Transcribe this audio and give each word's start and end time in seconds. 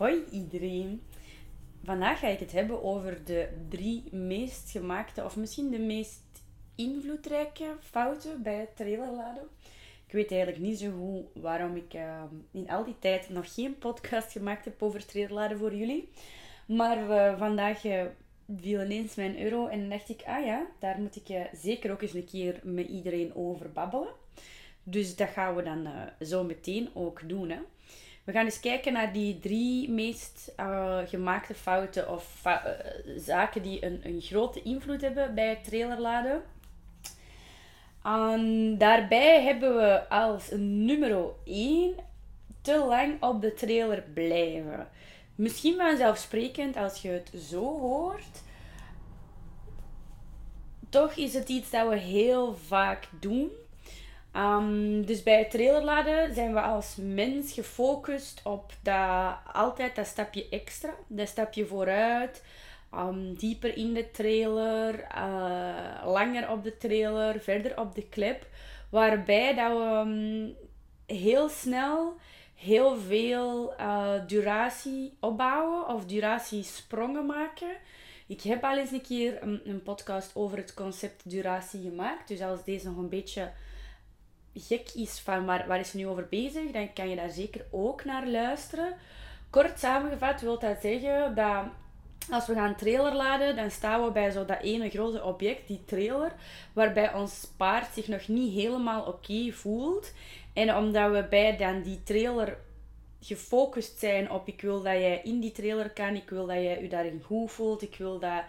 Hoi 0.00 0.24
iedereen. 0.30 1.02
Vandaag 1.84 2.18
ga 2.18 2.26
ik 2.26 2.38
het 2.38 2.52
hebben 2.52 2.82
over 2.82 3.24
de 3.24 3.48
drie 3.68 4.04
meest 4.10 4.70
gemaakte, 4.70 5.24
of 5.24 5.36
misschien 5.36 5.70
de 5.70 5.78
meest 5.78 6.22
invloedrijke 6.74 7.76
fouten 7.80 8.42
bij 8.42 8.68
trailerladen. 8.74 9.42
Ik 10.06 10.12
weet 10.12 10.30
eigenlijk 10.30 10.62
niet 10.62 10.78
zo 10.78 10.90
goed 10.90 11.42
waarom 11.42 11.76
ik 11.76 11.94
uh, 11.94 12.22
in 12.50 12.70
al 12.70 12.84
die 12.84 12.98
tijd 12.98 13.28
nog 13.28 13.54
geen 13.54 13.78
podcast 13.78 14.32
gemaakt 14.32 14.64
heb 14.64 14.82
over 14.82 15.06
trailerladen 15.06 15.58
voor 15.58 15.74
jullie. 15.74 16.08
Maar 16.66 17.38
vandaag 17.38 17.84
uh, 17.84 18.02
viel 18.56 18.82
ineens 18.82 19.14
mijn 19.14 19.42
euro 19.42 19.66
en 19.66 19.88
dacht 19.88 20.08
ik, 20.08 20.22
ah 20.26 20.44
ja, 20.44 20.66
daar 20.78 21.00
moet 21.00 21.16
ik 21.16 21.28
uh, 21.28 21.40
zeker 21.52 21.90
ook 21.92 22.02
eens 22.02 22.14
een 22.14 22.24
keer 22.24 22.60
met 22.62 22.88
iedereen 22.88 23.34
over 23.34 23.72
babbelen. 23.72 24.12
Dus 24.82 25.16
dat 25.16 25.28
gaan 25.28 25.54
we 25.54 25.62
dan 25.62 25.88
zo 26.20 26.44
meteen 26.44 26.88
ook 26.94 27.28
doen. 27.28 27.50
Hè. 27.50 27.58
We 28.24 28.32
gaan 28.32 28.44
eens 28.44 28.60
kijken 28.60 28.92
naar 28.92 29.12
die 29.12 29.38
drie 29.38 29.90
meest 29.90 30.52
uh, 30.60 30.98
gemaakte 31.06 31.54
fouten 31.54 32.10
of 32.10 32.42
uh, 32.46 32.56
zaken 33.16 33.62
die 33.62 33.84
een, 33.84 34.00
een 34.04 34.20
grote 34.20 34.62
invloed 34.62 35.00
hebben 35.00 35.34
bij 35.34 35.48
het 35.48 35.64
trailerladen. 35.64 36.42
En 38.02 38.74
daarbij 38.78 39.42
hebben 39.42 39.76
we 39.76 40.08
als 40.08 40.50
nummer 40.56 41.24
1 41.44 41.94
te 42.62 42.78
lang 42.78 43.22
op 43.22 43.40
de 43.40 43.54
trailer 43.54 44.02
blijven. 44.14 44.88
Misschien 45.34 45.76
vanzelfsprekend 45.76 46.76
als 46.76 47.02
je 47.02 47.08
het 47.08 47.32
zo 47.48 47.78
hoort. 47.78 48.42
Toch 50.88 51.12
is 51.12 51.34
het 51.34 51.48
iets 51.48 51.70
dat 51.70 51.88
we 51.88 51.96
heel 51.96 52.54
vaak 52.54 53.08
doen. 53.20 53.50
Um, 54.36 55.06
dus 55.06 55.22
bij 55.22 55.38
het 55.38 55.50
trailerladen 55.50 56.34
zijn 56.34 56.54
we 56.54 56.60
als 56.60 56.96
mens 56.96 57.52
gefocust 57.52 58.40
op 58.44 58.72
dat, 58.82 59.34
altijd 59.52 59.96
dat 59.96 60.06
stapje 60.06 60.48
extra, 60.48 60.94
dat 61.06 61.28
stapje 61.28 61.66
vooruit, 61.66 62.44
um, 62.94 63.34
dieper 63.34 63.76
in 63.76 63.94
de 63.94 64.10
trailer, 64.10 65.06
uh, 65.16 66.02
langer 66.04 66.50
op 66.50 66.64
de 66.64 66.76
trailer, 66.76 67.40
verder 67.40 67.78
op 67.78 67.94
de 67.94 68.08
clip. 68.08 68.46
Waarbij 68.90 69.54
dat 69.54 69.72
we 69.72 69.84
um, 69.84 70.56
heel 71.06 71.48
snel 71.48 72.16
heel 72.60 72.96
veel 72.96 73.74
uh, 73.80 74.12
duratie 74.26 75.16
opbouwen 75.20 75.88
of 75.88 76.06
duratiesprongen 76.06 77.26
maken. 77.26 77.76
Ik 78.26 78.40
heb 78.40 78.64
al 78.64 78.78
eens 78.78 78.90
een 78.90 79.02
keer 79.02 79.42
een, 79.42 79.60
een 79.64 79.82
podcast 79.82 80.30
over 80.34 80.56
het 80.56 80.74
concept 80.74 81.30
duratie 81.30 81.82
gemaakt. 81.82 82.28
Dus 82.28 82.40
als 82.42 82.64
deze 82.64 82.86
nog 82.86 82.96
een 82.96 83.08
beetje 83.08 83.50
gek 84.54 84.90
is 84.94 85.20
van 85.20 85.44
waar, 85.44 85.66
waar 85.68 85.80
is 85.80 85.90
ze 85.90 85.96
nu 85.96 86.06
over 86.06 86.26
bezig, 86.30 86.70
dan 86.70 86.92
kan 86.92 87.08
je 87.08 87.16
daar 87.16 87.30
zeker 87.30 87.64
ook 87.70 88.04
naar 88.04 88.28
luisteren. 88.28 88.94
Kort 89.50 89.78
samengevat 89.78 90.40
wil 90.40 90.58
dat 90.58 90.80
zeggen 90.80 91.34
dat 91.34 91.64
als 92.30 92.46
we 92.46 92.54
gaan 92.54 92.76
trailer 92.76 93.14
laden, 93.14 93.56
dan 93.56 93.70
staan 93.70 94.04
we 94.04 94.10
bij 94.10 94.30
zo 94.30 94.44
dat 94.44 94.60
ene 94.60 94.90
grote 94.90 95.24
object, 95.24 95.66
die 95.66 95.84
trailer, 95.84 96.32
waarbij 96.72 97.14
ons 97.14 97.48
paard 97.56 97.94
zich 97.94 98.08
nog 98.08 98.28
niet 98.28 98.54
helemaal 98.54 99.04
oké 99.04 99.52
voelt. 99.52 100.12
En 100.52 100.76
omdat 100.76 101.10
we 101.10 101.26
bij 101.30 101.56
dan 101.56 101.82
die 101.82 102.02
trailer 102.02 102.56
gefocust 103.20 103.98
zijn 103.98 104.30
op 104.30 104.48
ik 104.48 104.60
wil 104.60 104.82
dat 104.82 104.92
jij 104.92 105.20
in 105.24 105.40
die 105.40 105.52
trailer 105.52 105.90
kan, 105.90 106.14
ik 106.14 106.30
wil 106.30 106.46
dat 106.46 106.56
jij 106.56 106.82
je 106.82 106.88
daarin 106.88 107.22
goed 107.24 107.52
voelt, 107.52 107.82
ik 107.82 107.96
wil 107.96 108.18
dat 108.18 108.42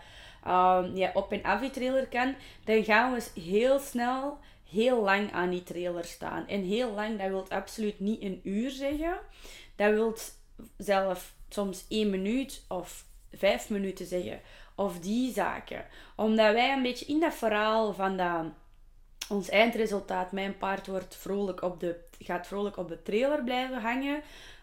um, 0.47 0.95
jij 0.95 1.13
op 1.13 1.31
en 1.31 1.43
af 1.43 1.59
die 1.59 1.69
trailer 1.69 2.07
kan, 2.07 2.35
dan 2.63 2.83
gaan 2.83 3.13
we 3.13 3.41
heel 3.41 3.79
snel 3.79 4.37
heel 4.71 5.01
lang 5.01 5.31
aan 5.31 5.49
die 5.49 5.63
trailer 5.63 6.05
staan. 6.05 6.47
En 6.47 6.63
heel 6.63 6.91
lang, 6.91 7.19
dat 7.19 7.27
wil 7.27 7.45
absoluut 7.49 7.99
niet 7.99 8.21
een 8.21 8.39
uur 8.43 8.69
zeggen. 8.69 9.19
Dat 9.75 9.91
wil 9.91 10.17
zelf 10.77 11.33
soms 11.49 11.85
één 11.89 12.09
minuut 12.09 12.65
of 12.67 13.05
vijf 13.33 13.69
minuten 13.69 14.05
zeggen. 14.05 14.41
Of 14.75 14.99
die 14.99 15.33
zaken. 15.33 15.85
Omdat 16.15 16.53
wij 16.53 16.73
een 16.73 16.81
beetje 16.81 17.05
in 17.05 17.19
dat 17.19 17.33
verhaal 17.33 17.93
van 17.93 18.17
dat, 18.17 18.45
ons 19.29 19.49
eindresultaat, 19.49 20.31
mijn 20.31 20.57
paard 20.57 20.87
wordt 20.87 21.15
vrolijk 21.15 21.61
op 21.61 21.79
de, 21.79 21.99
gaat 22.19 22.47
vrolijk 22.47 22.77
op 22.77 22.87
de 22.87 23.01
trailer 23.01 23.43
blijven 23.43 23.81
hangen. 23.81 24.21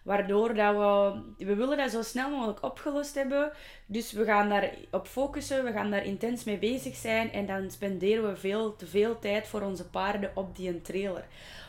Waardoor 0.09 0.55
dat 0.55 0.77
we, 0.77 1.45
we 1.45 1.55
willen 1.55 1.77
dat 1.77 1.91
zo 1.91 2.03
snel 2.03 2.31
mogelijk 2.31 2.63
opgelost 2.63 3.15
hebben. 3.15 3.53
Dus 3.87 4.13
we 4.13 4.25
gaan 4.25 4.49
daar 4.49 4.71
op 4.91 5.07
focussen, 5.07 5.65
we 5.65 5.73
gaan 5.73 5.91
daar 5.91 6.05
intens 6.05 6.45
mee 6.45 6.59
bezig 6.59 6.97
zijn. 6.97 7.33
En 7.33 7.47
dan 7.47 7.71
spenderen 7.71 8.29
we 8.29 8.37
veel 8.37 8.77
te 8.77 8.87
veel 8.87 9.19
tijd 9.19 9.49
voor 9.49 9.61
onze 9.63 9.89
paarden 9.89 10.31
op 10.35 10.57
die 10.57 10.81
trailer. 10.81 11.25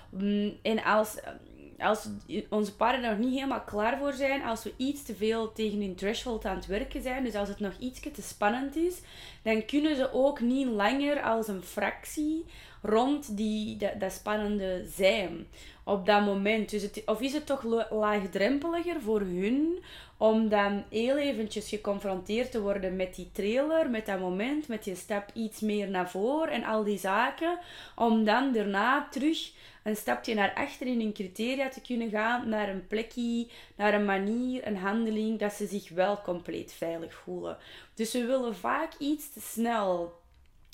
Mm, 0.10 0.58
en 0.62 0.84
als, 0.84 1.16
als 1.81 2.07
onze 2.50 2.75
paarden 2.75 3.09
nog 3.09 3.17
niet 3.17 3.34
helemaal 3.34 3.62
klaar 3.62 3.97
voor 3.97 4.13
zijn, 4.13 4.44
als 4.44 4.63
we 4.63 4.73
iets 4.78 5.03
te 5.03 5.16
veel 5.16 5.51
tegen 5.51 5.81
hun 5.81 5.95
threshold 5.95 6.45
aan 6.45 6.56
het 6.56 6.66
werken 6.66 7.01
zijn, 7.01 7.23
dus 7.23 7.35
als 7.35 7.50
het 7.50 7.59
nog 7.59 7.73
iets 7.79 8.00
te 8.00 8.22
spannend 8.22 8.75
is, 8.75 9.01
dan 9.41 9.66
kunnen 9.66 9.95
ze 9.95 10.13
ook 10.13 10.40
niet 10.40 10.67
langer 10.67 11.22
als 11.22 11.47
een 11.47 11.63
fractie 11.63 12.45
rond 12.81 13.38
die, 13.38 13.78
dat, 14.00 14.12
spannende 14.12 14.85
zijn 14.95 15.47
op 15.84 16.06
dat 16.06 16.25
moment. 16.25 16.69
Dus 16.69 16.90
of 17.06 17.22
is 17.22 17.34
het 17.34 17.45
toch 17.45 17.63
laagdrempeliger 17.90 19.01
voor 19.01 19.19
hun 19.19 19.84
om 20.19 20.50
dan 20.50 20.84
heel 20.90 21.18
eventjes 21.18 21.69
geconfronteerd 21.69 22.52
te 22.52 22.62
worden 22.62 22.96
met 22.96 23.16
die 23.16 23.30
trailer, 23.31 23.90
met 23.90 24.06
dat 24.06 24.19
moment, 24.19 24.68
met 24.68 24.85
je 24.85 24.96
stap 24.96 25.30
iets 25.34 25.59
meer 25.59 25.90
naar 25.90 26.09
voren 26.09 26.53
en 26.53 26.63
al 26.63 26.84
die 26.84 26.97
zaken, 26.97 27.59
om 27.96 28.24
dan 28.24 28.53
daarna 28.53 29.08
terug 29.12 29.52
een 29.84 29.96
stapje 29.96 30.34
naar 30.34 30.53
achter 30.53 30.88
in 30.88 31.00
hun 31.00 31.13
criteria 31.13 31.69
te 31.69 31.81
kunnen 31.81 32.09
gaan, 32.09 32.50
naar 32.50 32.69
een 32.69 32.88
plekje, 32.88 33.47
naar 33.75 33.94
een 33.94 34.06
manier, 34.06 34.68
een 34.68 34.78
handeling, 34.78 35.40
dat 35.40 35.53
ze 35.53 35.68
zich 35.68 35.90
wel 35.90 36.22
compleet 36.22 36.74
veilig 36.74 37.13
voelen. 37.13 37.58
Dus 37.94 38.13
we 38.13 38.25
willen 38.25 38.56
vaak 38.56 38.94
iets 38.97 39.34
te 39.34 39.41
snel 39.41 40.18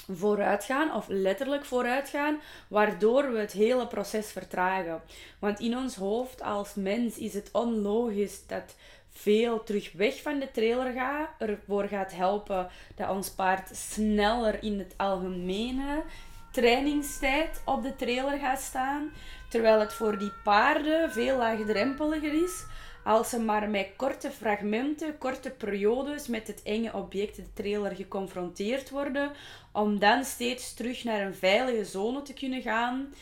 vooruitgaan 0.10 0.94
of 0.94 1.06
letterlijk 1.08 1.66
vooruitgaan, 1.66 2.40
waardoor 2.68 3.32
we 3.32 3.40
het 3.40 3.52
hele 3.52 3.88
proces 3.88 4.32
vertragen. 4.32 5.02
Want 5.40 5.60
in 5.60 5.78
ons 5.78 5.96
hoofd 5.96 6.42
als 6.42 6.74
mens 6.74 7.18
is 7.18 7.34
het 7.34 7.50
onlogisch 7.52 8.48
dat 8.48 8.76
veel 9.18 9.64
terug 9.64 9.92
weg 9.92 10.22
van 10.22 10.40
de 10.40 10.52
trailer 10.52 10.94
gaat, 10.94 11.30
ervoor 11.38 11.88
gaat 11.88 12.14
helpen 12.14 12.68
dat 12.96 13.10
ons 13.10 13.30
paard 13.30 13.76
sneller 13.76 14.64
in 14.64 14.80
het 14.80 14.94
algemene 14.98 16.04
trainingstijd 16.52 17.62
op 17.66 17.84
de 17.84 17.96
trailer 17.96 18.40
gaat 18.40 18.62
staan, 18.62 19.12
terwijl 19.50 19.80
het 19.80 19.94
voor 19.94 20.18
die 20.18 20.32
paarden 20.44 21.12
veel 21.12 21.38
laagdrempeliger 21.38 22.44
is 22.44 22.66
als 23.06 23.30
ze 23.30 23.40
maar 23.40 23.70
met 23.70 23.88
korte 23.96 24.32
fragmenten, 24.32 25.18
korte 25.18 25.50
periodes 25.50 26.28
met 26.28 26.48
het 26.48 26.64
enge 26.64 26.94
object, 26.94 27.36
de 27.36 27.54
trailer, 27.54 27.96
geconfronteerd 27.96 28.90
worden, 28.90 29.32
om 29.72 30.00
dan 30.00 30.24
steeds 30.24 30.74
terug 30.74 31.04
naar 31.04 31.22
een 31.22 31.36
veilige 31.36 31.86
zone 31.86 32.22
te 32.22 32.34
kunnen 32.34 32.62
gaan. 32.62 33.14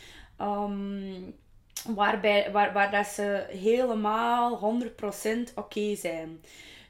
Um, 0.41 1.35
waarbij, 1.87 2.51
waar, 2.51 2.73
waar 2.73 2.91
dat 2.91 3.07
ze 3.07 3.45
helemaal 3.49 4.79
100% 5.49 5.53
oké 5.55 5.95
zijn. 5.95 6.41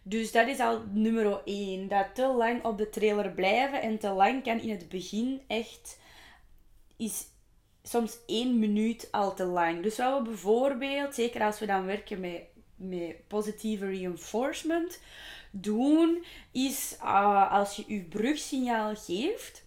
Dus 0.04 0.32
dat 0.32 0.48
is 0.48 0.60
al 0.60 0.82
nummer 0.92 1.42
1. 1.46 1.88
Dat 1.88 2.08
te 2.14 2.28
lang 2.28 2.64
op 2.64 2.78
de 2.78 2.90
trailer 2.90 3.32
blijven 3.32 3.82
en 3.82 4.00
te 4.00 4.10
lang 4.10 4.44
kan 4.44 4.60
in 4.60 4.70
het 4.70 4.90
begin 4.90 5.42
echt 5.48 6.00
is 6.98 7.26
soms 7.84 8.18
één 8.26 8.60
minuut 8.60 9.08
al 9.12 9.36
te 9.36 9.46
lang. 9.46 9.84
Dus 9.84 9.98
wat 9.98 10.18
we 10.18 10.24
bijvoorbeeld, 10.24 11.14
zeker 11.14 11.42
als 11.42 11.60
we 11.60 11.66
dan 11.66 11.86
werken 11.86 12.20
met 12.20 12.42
met 12.76 13.28
positieve 13.28 13.86
reinforcement 13.86 15.00
doen, 15.52 16.26
is 16.52 16.98
uh, 17.02 17.52
als 17.52 17.76
je 17.76 17.84
je 17.88 18.02
brugsignaal 18.02 18.96
geeft, 18.96 19.64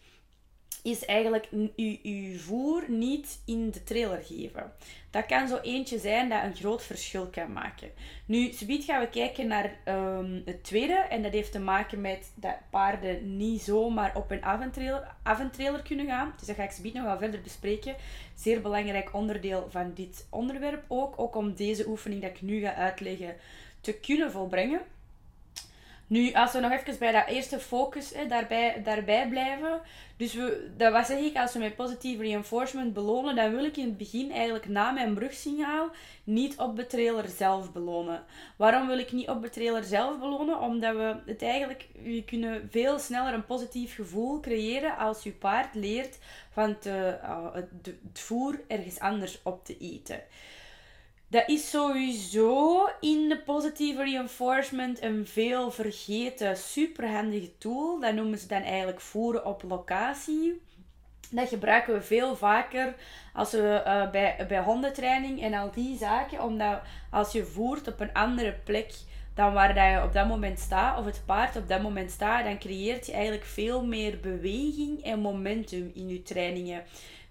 is 0.87 1.05
eigenlijk 1.05 1.49
je, 1.77 2.35
voer 2.39 2.85
niet 2.89 3.43
in 3.45 3.71
de 3.71 3.83
trailer 3.83 4.23
geven. 4.23 4.73
Dat 5.11 5.27
kan 5.27 5.49
zo 5.49 5.59
eentje 5.63 5.99
zijn 5.99 6.29
dat 6.29 6.43
een 6.43 6.57
groot 6.57 6.83
verschil 6.83 7.27
kan 7.27 7.53
maken. 7.53 7.91
Nu, 8.27 8.53
subiet 8.53 8.85
gaan 8.85 9.01
we 9.01 9.09
kijken 9.09 9.47
naar 9.47 9.79
um, 9.89 10.43
het 10.45 10.65
tweede. 10.65 10.95
En 10.95 11.23
dat 11.23 11.33
heeft 11.33 11.53
te 11.53 11.59
maken 11.59 12.01
met 12.01 12.33
dat 12.35 12.57
paarden 12.71 13.37
niet 13.37 13.63
zomaar 13.63 14.17
op 14.17 14.31
een 14.31 14.45
avontrailer, 15.23 15.83
kunnen 15.83 16.07
gaan. 16.07 16.35
Dus 16.39 16.47
dat 16.47 16.57
ga 16.57 16.63
ik 16.63 16.71
subiet 16.71 16.95
nog 16.95 17.05
wel 17.05 17.19
verder 17.19 17.41
bespreken. 17.41 17.97
Zeer 18.35 18.61
belangrijk 18.61 19.15
onderdeel 19.15 19.67
van 19.71 19.93
dit 19.95 20.27
onderwerp 20.31 20.85
ook. 20.89 21.19
Ook 21.19 21.37
om 21.37 21.55
deze 21.55 21.89
oefening 21.89 22.23
dat 22.23 22.31
ik 22.31 22.43
nu 22.43 22.61
ga 22.61 22.75
uitleggen 22.75 23.37
te 23.81 23.93
kunnen 23.93 24.31
volbrengen. 24.31 24.81
Nu, 26.09 26.33
als 26.33 26.53
we 26.53 26.61
nog 26.61 26.73
even 26.73 26.99
bij 26.99 27.13
dat 27.13 27.27
eerste 27.27 27.59
focus 27.59 28.15
hè, 28.15 28.27
daarbij, 28.27 28.81
daarbij 28.85 29.29
blijven. 29.29 29.81
Dus 30.17 30.35
we, 30.35 30.71
dat 30.77 30.93
was 30.93 31.07
zeg 31.07 31.19
ik, 31.19 31.37
als 31.37 31.53
we 31.53 31.59
met 31.59 31.77
positieve 31.77 32.23
reinforcement 32.23 32.93
belonen, 32.93 33.37
dan 33.37 33.51
wil 33.51 33.65
ik 33.65 33.77
in 33.77 33.85
het 33.85 33.97
begin 33.97 34.33
eigenlijk 34.33 34.69
na 34.69 34.91
mijn 34.91 35.15
brugsignaal 35.15 35.91
niet 36.25 36.59
op 36.59 36.77
de 36.77 36.87
trailer 36.87 37.29
zelf 37.29 37.73
belonen. 37.73 38.25
Waarom 38.57 38.87
wil 38.87 38.99
ik 38.99 39.13
niet 39.13 39.29
op 39.29 39.43
de 39.43 39.51
trailer 39.51 39.85
zelf 39.85 40.19
belonen? 40.19 40.61
Omdat 40.61 40.97
we 40.97 41.17
het 41.27 41.43
eigenlijk, 41.43 41.87
we 42.03 42.25
kunnen 42.25 42.69
veel 42.71 42.99
sneller 42.99 43.35
een 43.35 43.47
positief 43.47 43.95
gevoel 43.95 44.41
creëren 44.41 44.97
als 44.97 45.23
je 45.23 45.33
paard 45.33 45.75
leert 45.75 46.19
van 46.51 46.79
te, 46.79 47.19
uh, 47.23 47.55
het, 47.55 47.69
het 47.85 48.21
voer 48.21 48.61
ergens 48.69 48.99
anders 48.99 49.41
op 49.43 49.65
te 49.65 49.77
eten. 49.79 50.21
Dat 51.29 51.49
is 51.49 51.71
sowieso 51.71 52.87
in 53.01 53.29
de 53.29 53.39
positive 53.39 54.03
reinforcement 54.03 55.03
een 55.03 55.27
veel 55.27 55.71
vergeten, 55.71 56.57
superhandige 56.57 57.59
tool. 57.59 58.01
Dat 58.01 58.15
noemen 58.15 58.39
ze 58.39 58.47
dan 58.47 58.63
eigenlijk 58.63 59.01
voeren 59.01 59.47
op 59.47 59.63
locatie. 59.63 60.61
Dat 61.31 61.49
gebruiken 61.49 61.95
we 61.95 62.03
veel 62.03 62.37
vaker 62.37 62.95
als 63.33 63.51
we 63.51 63.83
uh, 63.87 64.11
bij, 64.11 64.45
bij 64.49 64.61
hondentraining 64.61 65.43
en 65.43 65.55
al 65.55 65.71
die 65.71 65.99
zaken. 65.99 66.43
Omdat 66.43 66.81
als 67.11 67.33
je 67.33 67.45
voert 67.45 67.89
op 67.89 68.01
een 68.01 68.13
andere 68.13 68.53
plek 68.53 68.95
dan 69.35 69.53
waar 69.53 69.75
dat 69.75 69.91
je 69.91 70.03
op 70.03 70.13
dat 70.13 70.29
moment 70.29 70.59
staat, 70.59 70.99
of 70.99 71.05
het 71.05 71.23
paard 71.27 71.57
op 71.57 71.69
dat 71.69 71.83
moment 71.83 72.11
staat, 72.11 72.45
dan 72.45 72.59
creëert 72.59 73.07
je 73.07 73.13
eigenlijk 73.13 73.45
veel 73.45 73.85
meer 73.85 74.21
beweging 74.21 75.03
en 75.03 75.21
momentum 75.21 75.91
in 75.95 76.09
je 76.09 76.23
trainingen 76.23 76.85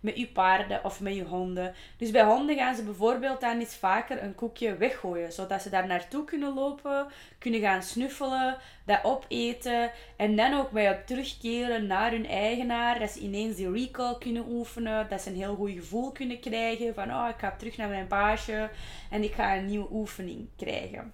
met 0.06 0.18
je 0.18 0.28
paarden 0.28 0.84
of 0.84 1.02
met 1.02 1.16
je 1.16 1.24
honden. 1.24 1.74
Dus 1.98 2.12
bij 2.12 2.24
honden 2.24 2.56
gaan 2.56 2.76
ze 2.76 2.84
bijvoorbeeld 2.84 3.42
dan 3.42 3.60
eens 3.60 3.76
vaker 3.76 4.24
een 4.24 4.36
koekje 4.36 4.78
weggooien, 4.78 5.32
zodat 5.32 5.62
ze 5.62 5.70
daar 5.70 5.88
naartoe 5.88 6.24
kunnen 6.24 6.54
lopen, 6.54 7.08
kunnen 7.40 7.60
gaan 7.60 7.84
snuffelen, 7.84 8.58
dat 8.86 9.04
opeten 9.04 9.92
en 10.16 10.36
dan 10.36 10.54
ook 10.54 10.72
weer 10.72 11.04
terugkeren 11.06 11.88
naar 11.88 12.12
hun 12.12 12.28
eigenaar, 12.28 13.00
dat 13.00 13.10
ze 13.10 13.20
ineens 13.20 13.56
die 13.56 13.72
recall 13.72 14.18
kunnen 14.18 14.46
oefenen, 14.50 15.10
dat 15.10 15.22
ze 15.22 15.30
een 15.30 15.36
heel 15.36 15.56
goed 15.56 15.72
gevoel 15.72 16.12
kunnen 16.12 16.40
krijgen 16.40 16.94
van 16.94 17.12
oh, 17.12 17.28
ik 17.30 17.40
ga 17.40 17.56
terug 17.58 17.78
naar 17.78 17.90
mijn 17.90 18.08
baasje 18.08 18.70
en 19.10 19.24
ik 19.24 19.34
ga 19.34 19.56
een 19.56 19.66
nieuwe 19.66 19.92
oefening 19.92 20.48
krijgen. 20.58 21.14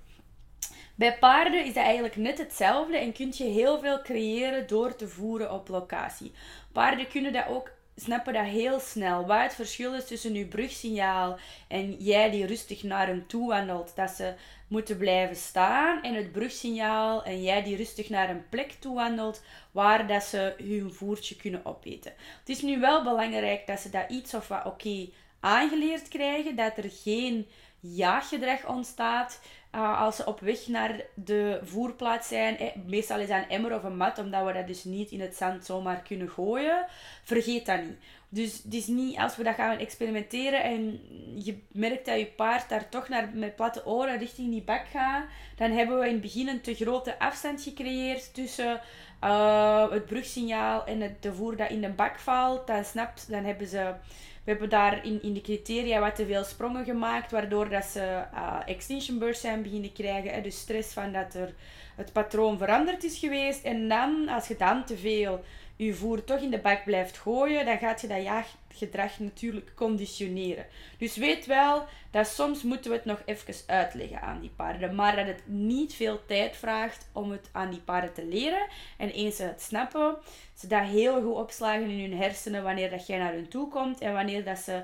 Bij 0.96 1.18
paarden 1.18 1.66
is 1.66 1.74
dat 1.74 1.84
eigenlijk 1.84 2.16
net 2.16 2.38
hetzelfde 2.38 2.98
en 2.98 3.14
kun 3.14 3.34
je 3.34 3.44
heel 3.44 3.80
veel 3.80 4.02
creëren 4.02 4.68
door 4.68 4.96
te 4.96 5.08
voeren 5.08 5.52
op 5.52 5.68
locatie. 5.68 6.32
Paarden 6.72 7.08
kunnen 7.08 7.34
dat 7.34 7.48
ook 7.48 7.72
snappen 8.02 8.34
dat 8.34 8.46
heel 8.46 8.80
snel. 8.80 9.26
Waar 9.26 9.44
het 9.44 9.56
verschil 9.56 9.94
is 9.94 10.08
tussen 10.08 10.34
je 10.34 10.46
brugsignaal 10.46 11.38
en 11.68 11.96
jij 11.96 12.32
die 12.32 12.46
rustig 12.46 12.84
naar 12.84 13.08
hem 13.08 13.28
toe 13.28 13.48
wandelt, 13.48 13.96
dat 13.96 14.10
ze 14.10 14.34
moeten 14.68 14.98
blijven 14.98 15.36
staan. 15.36 16.04
En 16.04 16.14
het 16.14 16.32
brugsignaal 16.32 17.24
en 17.24 17.42
jij 17.42 17.64
die 17.64 17.76
rustig 17.76 18.10
naar 18.10 18.30
een 18.30 18.50
plek 18.50 18.72
toe 18.72 18.96
wandelt, 18.96 19.44
waar 19.72 20.08
dat 20.08 20.24
ze 20.24 20.56
hun 20.58 20.94
voertje 20.94 21.36
kunnen 21.36 21.66
opeten. 21.66 22.14
Het 22.40 22.50
is 22.50 22.62
nu 22.62 22.80
wel 22.80 23.04
belangrijk 23.04 23.68
dat 23.68 23.80
ze 23.80 23.90
dat 23.90 24.10
iets 24.10 24.34
of 24.34 24.48
wat 24.48 24.66
oké 24.66 25.10
aangeleerd 25.40 26.08
krijgen, 26.08 26.56
dat 26.56 26.78
er 26.78 26.90
geen 27.04 27.48
jaaggedrag 27.80 28.68
ontstaat. 28.68 29.40
Uh, 29.76 30.02
als 30.02 30.16
ze 30.16 30.26
op 30.26 30.40
weg 30.40 30.68
naar 30.68 31.02
de 31.14 31.60
voerplaats 31.64 32.28
zijn, 32.28 32.58
eh, 32.58 32.76
meestal 32.86 33.20
is 33.20 33.28
dat 33.28 33.38
een 33.38 33.50
emmer 33.50 33.76
of 33.76 33.84
een 33.84 33.98
mat, 33.98 34.18
omdat 34.20 34.46
we 34.46 34.54
dat 34.54 34.68
dus 34.68 34.84
niet 34.84 35.12
in 35.12 35.22
het 35.22 35.36
zand 35.36 35.66
zomaar 35.66 36.02
kunnen 36.02 36.30
gooien, 36.30 36.86
vergeet 37.24 37.66
dat 37.66 37.82
niet. 37.82 37.98
Dus 38.30 38.62
het 38.64 38.74
is 38.74 38.88
niet 38.88 39.18
als 39.18 39.36
we 39.36 39.44
dat 39.44 39.56
gaan 39.56 39.78
experimenteren 39.78 40.64
en 40.64 41.00
je 41.36 41.58
merkt 41.72 42.06
dat 42.06 42.18
je 42.20 42.26
paard 42.26 42.70
daar 42.70 42.90
toch 42.90 43.10
naar, 43.10 43.30
met 43.34 43.56
platte 43.56 43.86
oren 43.86 44.18
richting 44.18 44.52
die 44.52 44.62
bak 44.62 44.86
gaat, 44.92 45.26
dan 45.56 45.72
hebben 45.72 46.00
we 46.00 46.06
in 46.06 46.12
het 46.12 46.22
begin 46.22 46.48
een 46.48 46.62
te 46.62 46.76
grote 46.76 47.20
afstand 47.20 47.64
gecreëerd 47.64 48.34
tussen 48.34 48.82
uh, 49.24 49.92
het 49.92 50.06
brugsignaal 50.06 50.86
en 50.86 51.02
het, 51.02 51.22
de 51.22 51.34
voer 51.34 51.56
dat 51.56 51.70
in 51.70 51.82
de 51.82 51.90
bak 51.90 52.20
valt. 52.20 52.68
Dan 52.68 52.86
snapt, 52.86 53.30
dan 53.30 53.44
hebben 53.44 53.68
ze 53.68 53.94
we 54.44 54.52
hebben 54.52 54.70
daar 54.70 55.06
in, 55.06 55.22
in 55.22 55.34
de 55.34 55.42
criteria 55.42 56.00
wat 56.00 56.16
te 56.16 56.26
veel 56.26 56.44
sprongen 56.44 56.86
gemaakt, 56.86 57.32
waardoor 57.32 57.70
dat 57.70 57.86
ze 57.86 58.24
uh, 58.34 58.58
extinction 58.66 59.20
bursts 59.20 59.42
zijn 59.42 59.62
beginnen 59.62 59.94
krijgen. 59.94 60.34
Hè, 60.34 60.42
dus 60.42 60.60
stress 60.60 60.94
van 60.94 61.12
dat 61.12 61.34
er 61.34 61.54
het 61.96 62.14
patroon 62.14 62.58
veranderd 62.58 63.04
is 63.04 63.18
geweest. 63.18 63.64
En 63.64 63.88
dan, 63.88 64.30
als 64.30 64.48
je 64.48 64.56
dan 64.56 64.86
te 64.86 64.98
veel 64.98 65.44
je 65.86 65.94
voer 65.94 66.24
toch 66.24 66.40
in 66.40 66.52
de 66.52 66.60
bak 66.60 66.84
blijft 66.84 67.18
gooien, 67.18 67.66
dan 67.66 67.78
gaat 67.78 68.02
je 68.02 68.08
dat 68.08 68.24
jaaggedrag 68.24 69.20
natuurlijk 69.20 69.72
conditioneren. 69.76 70.66
Dus 70.98 71.16
weet 71.16 71.46
wel 71.46 71.86
dat 72.12 72.28
soms 72.28 72.64
moeten 72.64 72.92
we 72.92 72.98
het 72.98 73.06
nog 73.06 73.22
even 73.26 73.54
uitleggen 73.68 74.22
aan 74.22 74.40
die 74.40 74.52
paarden, 74.56 74.96
maar 74.96 75.16
dat 75.16 75.26
het 75.26 75.42
niet 75.46 75.94
veel 75.94 76.26
tijd 76.26 76.56
vraagt 76.56 77.10
om 77.12 77.32
het 77.32 77.50
aan 77.52 77.70
die 77.70 77.80
paarden 77.80 78.14
te 78.14 78.26
leren. 78.26 78.68
En 78.98 79.10
eens 79.10 79.36
ze 79.36 79.44
het 79.44 79.62
snappen, 79.62 80.18
ze 80.54 80.68
dat 80.68 80.84
heel 80.84 81.22
goed 81.22 81.36
opslagen 81.36 81.90
in 81.90 82.12
hun 82.12 82.22
hersenen 82.22 82.64
wanneer 82.64 82.90
dat 82.90 83.08
jij 83.08 83.18
naar 83.18 83.34
hun 83.34 83.48
toe 83.48 83.68
komt 83.68 84.00
en 84.00 84.14
wanneer 84.14 84.44
dat 84.44 84.58
ze 84.58 84.84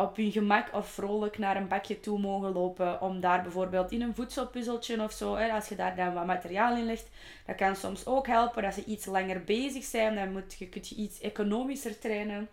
op 0.00 0.16
hun 0.16 0.32
gemak 0.32 0.74
of 0.74 0.88
vrolijk 0.88 1.38
naar 1.38 1.56
een 1.56 1.68
bakje 1.68 2.00
toe 2.00 2.18
mogen 2.18 2.52
lopen. 2.52 3.00
Om 3.00 3.20
daar 3.20 3.42
bijvoorbeeld 3.42 3.92
in 3.92 4.02
een 4.02 4.14
voedselpuzzeltje 4.14 5.02
of 5.02 5.12
zo, 5.12 5.34
hè, 5.36 5.52
als 5.52 5.68
je 5.68 5.74
daar 5.74 5.96
dan 5.96 6.14
wat 6.14 6.26
materiaal 6.26 6.76
in 6.76 6.86
legt, 6.86 7.08
dat 7.46 7.56
kan 7.56 7.76
soms 7.76 8.06
ook 8.06 8.26
helpen 8.26 8.62
dat 8.62 8.74
ze 8.74 8.84
iets 8.84 9.06
langer 9.06 9.44
bezig 9.44 9.84
zijn. 9.84 10.14
Dan 10.14 10.32
moet 10.32 10.54
je, 10.58 10.68
kun 10.68 10.82
je 10.84 10.94
iets 10.94 11.20
economischer 11.20 11.98
trainen 11.98 12.48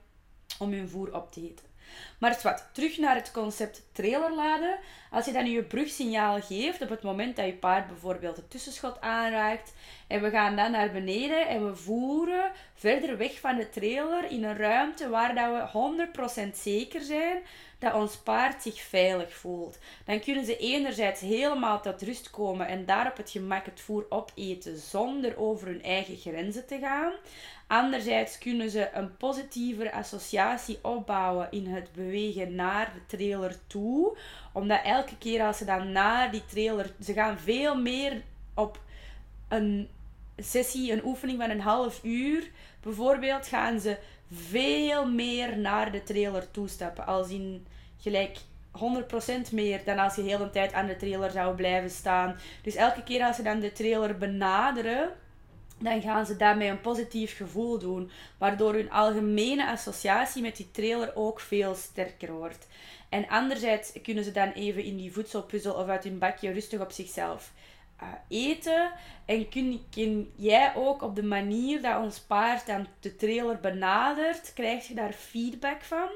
om 0.59 0.71
hun 0.71 0.89
voer 0.89 1.15
op 1.15 1.31
te 1.31 1.41
eten. 1.41 1.72
Maar 2.17 2.39
wat, 2.43 2.69
terug 2.71 2.97
naar 2.97 3.15
het 3.15 3.31
concept 3.31 3.81
trailerladen. 3.91 4.77
Als 5.11 5.25
je 5.25 5.31
dan 5.31 5.51
je 5.51 5.63
brugsignaal 5.63 6.41
geeft 6.41 6.81
op 6.81 6.89
het 6.89 7.03
moment 7.03 7.35
dat 7.35 7.45
je 7.45 7.53
paard 7.53 7.87
bijvoorbeeld 7.87 8.35
het 8.35 8.49
tussenschot 8.49 9.01
aanraakt 9.01 9.73
en 10.07 10.21
we 10.21 10.29
gaan 10.29 10.55
dan 10.55 10.71
naar 10.71 10.91
beneden 10.91 11.47
en 11.47 11.65
we 11.65 11.75
voeren 11.75 12.51
verder 12.75 13.17
weg 13.17 13.39
van 13.39 13.55
de 13.55 13.69
trailer 13.69 14.31
in 14.31 14.43
een 14.43 14.57
ruimte 14.57 15.09
waar 15.09 15.35
dat 15.35 15.73
we 15.73 16.47
100% 16.47 16.55
zeker 16.55 17.01
zijn 17.01 17.37
dat 17.83 17.93
ons 17.93 18.15
paard 18.15 18.61
zich 18.61 18.81
veilig 18.81 19.33
voelt. 19.33 19.77
Dan 20.05 20.19
kunnen 20.19 20.45
ze 20.45 20.57
enerzijds 20.57 21.21
helemaal 21.21 21.81
tot 21.81 22.01
rust 22.01 22.29
komen 22.29 22.67
en 22.67 22.85
daar 22.85 23.07
op 23.07 23.17
het 23.17 23.29
gemak 23.29 23.65
het 23.65 23.81
voer 23.81 24.05
opeten 24.09 24.77
zonder 24.77 25.37
over 25.37 25.67
hun 25.67 25.83
eigen 25.83 26.17
grenzen 26.17 26.65
te 26.65 26.79
gaan. 26.79 27.11
Anderzijds 27.67 28.37
kunnen 28.37 28.69
ze 28.69 28.89
een 28.93 29.17
positievere 29.17 29.91
associatie 29.91 30.79
opbouwen 30.81 31.47
in 31.51 31.67
het 31.67 31.91
bewegen 31.93 32.55
naar 32.55 32.93
de 32.93 33.17
trailer 33.17 33.55
toe. 33.67 34.17
Omdat 34.53 34.83
elke 34.83 35.17
keer 35.17 35.43
als 35.43 35.57
ze 35.57 35.65
dan 35.65 35.91
naar 35.91 36.31
die 36.31 36.45
trailer... 36.45 36.93
Ze 37.03 37.13
gaan 37.13 37.39
veel 37.39 37.75
meer 37.75 38.21
op 38.53 38.79
een 39.47 39.89
sessie, 40.37 40.91
een 40.91 41.05
oefening 41.05 41.39
van 41.39 41.49
een 41.49 41.61
half 41.61 42.03
uur... 42.03 42.51
Bijvoorbeeld 42.83 43.47
gaan 43.47 43.79
ze 43.79 43.97
veel 44.31 45.07
meer 45.07 45.57
naar 45.57 45.91
de 45.91 46.03
trailer 46.03 46.51
toestappen. 46.51 47.05
Als 47.05 47.29
in 47.29 47.65
gelijk 48.03 48.37
100% 49.49 49.51
meer 49.51 49.81
dan 49.85 49.97
als 49.97 50.15
je 50.15 50.23
de 50.23 50.29
hele 50.29 50.49
tijd 50.49 50.73
aan 50.73 50.85
de 50.85 50.95
trailer 50.95 51.31
zou 51.31 51.55
blijven 51.55 51.89
staan. 51.89 52.35
Dus 52.61 52.75
elke 52.75 53.03
keer 53.03 53.23
als 53.23 53.35
ze 53.35 53.43
dan 53.43 53.59
de 53.59 53.71
trailer 53.71 54.17
benaderen, 54.17 55.11
dan 55.79 56.01
gaan 56.01 56.25
ze 56.25 56.35
daarmee 56.35 56.69
een 56.69 56.81
positief 56.81 57.37
gevoel 57.37 57.79
doen, 57.79 58.11
waardoor 58.37 58.73
hun 58.73 58.91
algemene 58.91 59.67
associatie 59.67 60.41
met 60.41 60.55
die 60.55 60.71
trailer 60.71 61.15
ook 61.15 61.39
veel 61.39 61.75
sterker 61.75 62.31
wordt. 62.31 62.67
En 63.09 63.27
anderzijds 63.27 63.91
kunnen 64.03 64.23
ze 64.23 64.31
dan 64.31 64.51
even 64.51 64.83
in 64.83 64.97
die 64.97 65.13
voedselpuzzel 65.13 65.73
of 65.73 65.87
uit 65.87 66.03
hun 66.03 66.19
bakje 66.19 66.51
rustig 66.51 66.79
op 66.79 66.91
zichzelf 66.91 67.51
uh, 68.01 68.09
eten. 68.27 68.91
En 69.25 69.49
kun, 69.49 69.81
kun, 69.89 70.31
jij 70.35 70.75
ook 70.75 71.01
op 71.01 71.15
de 71.15 71.23
manier 71.23 71.81
dat 71.81 72.01
ons 72.01 72.19
paard 72.19 72.65
dan 72.65 72.87
de 72.99 73.15
trailer 73.15 73.59
benadert, 73.59 74.53
krijg 74.53 74.87
je 74.87 74.93
daar 74.93 75.13
feedback 75.13 75.81
van. 75.81 76.09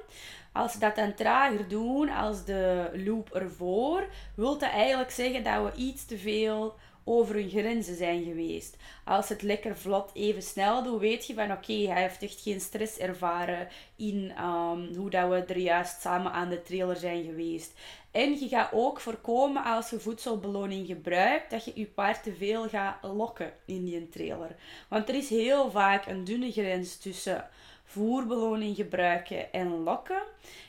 Als 0.57 0.71
ze 0.71 0.79
dat 0.79 0.95
dan 0.95 1.13
trager 1.13 1.67
doen 1.67 2.09
als 2.09 2.45
de 2.45 2.91
loop 3.05 3.29
ervoor, 3.33 4.07
wil 4.35 4.57
dat 4.57 4.69
eigenlijk 4.69 5.11
zeggen 5.11 5.43
dat 5.43 5.63
we 5.63 5.81
iets 5.81 6.05
te 6.05 6.17
veel 6.17 6.75
over 7.03 7.35
hun 7.35 7.49
grenzen 7.49 7.95
zijn 7.95 8.23
geweest. 8.23 8.77
Als 9.05 9.29
het 9.29 9.41
lekker 9.41 9.77
vlot 9.77 10.11
even 10.13 10.41
snel 10.41 10.83
doet, 10.83 10.99
weet 10.99 11.27
je 11.27 11.33
van 11.33 11.51
oké, 11.51 11.73
hij 11.73 12.01
heeft 12.01 12.23
echt 12.23 12.41
geen 12.41 12.59
stress 12.59 12.97
ervaren 12.97 13.67
in 13.95 14.31
um, 14.43 14.95
hoe 14.95 15.09
dat 15.09 15.29
we 15.29 15.35
er 15.35 15.57
juist 15.57 16.01
samen 16.01 16.31
aan 16.31 16.49
de 16.49 16.61
trailer 16.61 16.95
zijn 16.95 17.23
geweest. 17.23 17.73
En 18.11 18.39
je 18.39 18.47
gaat 18.47 18.71
ook 18.73 18.99
voorkomen 18.99 19.63
als 19.63 19.89
je 19.89 19.99
voedselbeloning 19.99 20.87
gebruikt, 20.87 21.49
dat 21.49 21.65
je 21.65 21.71
je 21.75 21.85
paard 21.85 22.23
te 22.23 22.33
veel 22.33 22.69
gaat 22.69 23.03
lokken 23.03 23.53
in 23.65 23.85
die 23.85 24.09
trailer. 24.09 24.55
Want 24.87 25.09
er 25.09 25.15
is 25.15 25.29
heel 25.29 25.71
vaak 25.71 26.05
een 26.05 26.23
dunne 26.23 26.51
grens 26.51 26.97
tussen 26.97 27.47
voerbeloning 27.87 28.75
gebruiken 28.75 29.53
en 29.53 29.83
lokken. 29.83 30.21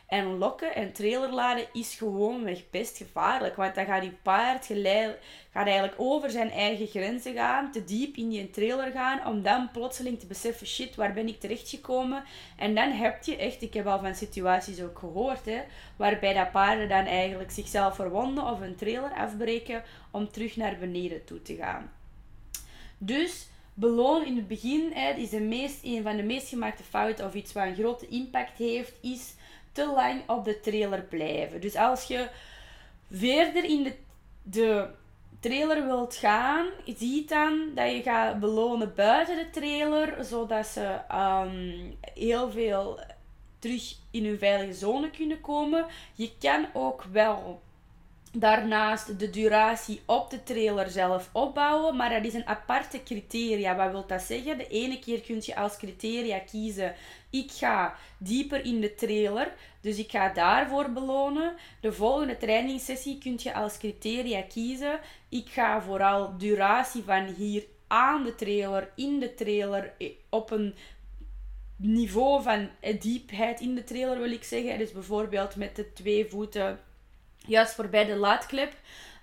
En 0.06 0.38
lokken 0.38 0.74
en 0.74 0.92
trailerladen 0.92 1.66
is 1.72 1.94
gewoonweg 1.94 2.70
best 2.70 2.96
gevaarlijk. 2.96 3.56
Want 3.56 3.74
dan 3.74 3.84
gaat 3.84 4.04
je 4.04 4.12
paard 4.22 4.66
geleid, 4.66 5.18
gaat 5.52 5.66
eigenlijk 5.66 5.94
over 5.96 6.30
zijn 6.30 6.50
eigen 6.50 6.86
grenzen 6.86 7.34
gaan. 7.34 7.72
Te 7.72 7.84
diep 7.84 8.16
in 8.16 8.28
die 8.28 8.50
trailer 8.50 8.90
gaan. 8.90 9.26
Om 9.26 9.42
dan 9.42 9.70
plotseling 9.70 10.18
te 10.18 10.26
beseffen, 10.26 10.66
shit, 10.66 10.94
waar 10.94 11.12
ben 11.12 11.28
ik 11.28 11.40
terechtgekomen? 11.40 12.24
En 12.56 12.74
dan 12.74 12.90
heb 12.90 13.22
je 13.22 13.36
echt, 13.36 13.62
ik 13.62 13.74
heb 13.74 13.86
al 13.86 13.98
van 13.98 14.14
situaties 14.14 14.82
ook 14.82 14.98
gehoord. 14.98 15.44
Hè, 15.44 15.62
waarbij 15.96 16.34
dat 16.34 16.50
paarden 16.50 16.88
dan 16.88 17.04
eigenlijk 17.04 17.50
zichzelf 17.50 17.94
verwonden 17.94 18.44
of 18.44 18.60
een 18.60 18.76
trailer 18.76 19.12
afbreken. 19.12 19.82
Om 20.10 20.30
terug 20.30 20.56
naar 20.56 20.76
beneden 20.78 21.24
toe 21.24 21.42
te 21.42 21.56
gaan. 21.56 21.92
Dus 22.98 23.48
beloon 23.78 24.26
in 24.26 24.36
het 24.36 24.48
begin 24.48 24.94
is 25.16 25.30
de 25.30 25.40
meest, 25.40 25.78
een 25.82 26.02
van 26.02 26.16
de 26.16 26.22
meest 26.22 26.48
gemaakte 26.48 26.82
fouten 26.82 27.26
of 27.26 27.34
iets 27.34 27.52
wat 27.52 27.64
een 27.64 27.74
grote 27.74 28.08
impact 28.08 28.58
heeft, 28.58 28.92
is 29.00 29.34
te 29.72 29.86
lang 29.86 30.22
op 30.26 30.44
de 30.44 30.60
trailer 30.60 31.02
blijven. 31.02 31.60
Dus 31.60 31.76
als 31.76 32.04
je 32.04 32.28
verder 33.10 33.64
in 33.64 33.82
de, 33.82 33.94
de 34.42 34.88
trailer 35.40 35.84
wilt 35.86 36.14
gaan, 36.14 36.66
ziet 36.96 37.28
dan 37.28 37.70
dat 37.74 37.90
je 37.90 38.02
gaat 38.02 38.40
belonen 38.40 38.92
buiten 38.94 39.36
de 39.36 39.50
trailer, 39.50 40.24
zodat 40.24 40.66
ze 40.66 40.98
um, 41.12 41.94
heel 42.14 42.50
veel 42.50 43.00
terug 43.58 43.94
in 44.10 44.24
hun 44.24 44.38
veilige 44.38 44.72
zone 44.72 45.10
kunnen 45.10 45.40
komen. 45.40 45.86
Je 46.14 46.30
kan 46.38 46.66
ook 46.72 47.02
wel 47.02 47.60
Daarnaast 48.32 49.18
de 49.18 49.30
duratie 49.30 50.00
op 50.06 50.30
de 50.30 50.42
trailer 50.42 50.90
zelf 50.90 51.30
opbouwen, 51.32 51.96
maar 51.96 52.10
dat 52.10 52.24
is 52.24 52.34
een 52.34 52.46
aparte 52.46 53.02
criteria. 53.02 53.76
Wat 53.76 53.90
wil 53.90 54.06
dat 54.06 54.22
zeggen? 54.22 54.58
De 54.58 54.68
ene 54.68 54.98
keer 54.98 55.20
kun 55.20 55.38
je 55.40 55.56
als 55.56 55.76
criteria 55.76 56.38
kiezen: 56.38 56.94
ik 57.30 57.50
ga 57.50 57.94
dieper 58.18 58.64
in 58.64 58.80
de 58.80 58.94
trailer, 58.94 59.52
dus 59.80 59.98
ik 59.98 60.10
ga 60.10 60.28
daarvoor 60.28 60.90
belonen. 60.90 61.54
De 61.80 61.92
volgende 61.92 62.36
trainingssessie 62.36 63.18
kun 63.18 63.38
je 63.42 63.54
als 63.54 63.78
criteria 63.78 64.42
kiezen: 64.42 65.00
ik 65.28 65.48
ga 65.48 65.82
vooral 65.82 66.38
duratie 66.38 67.02
van 67.02 67.24
hier 67.24 67.64
aan 67.86 68.24
de 68.24 68.34
trailer, 68.34 68.90
in 68.96 69.18
de 69.18 69.34
trailer, 69.34 69.92
eh, 69.98 70.10
op 70.28 70.50
een 70.50 70.74
niveau 71.76 72.42
van 72.42 72.68
diepheid 73.00 73.60
in 73.60 73.74
de 73.74 73.84
trailer 73.84 74.18
wil 74.18 74.32
ik 74.32 74.44
zeggen. 74.44 74.78
Dus 74.78 74.92
bijvoorbeeld 74.92 75.56
met 75.56 75.76
de 75.76 75.92
twee 75.92 76.26
voeten 76.26 76.80
juist 77.48 77.74
voorbij 77.74 78.04
de 78.04 78.16
laadklep. 78.16 78.72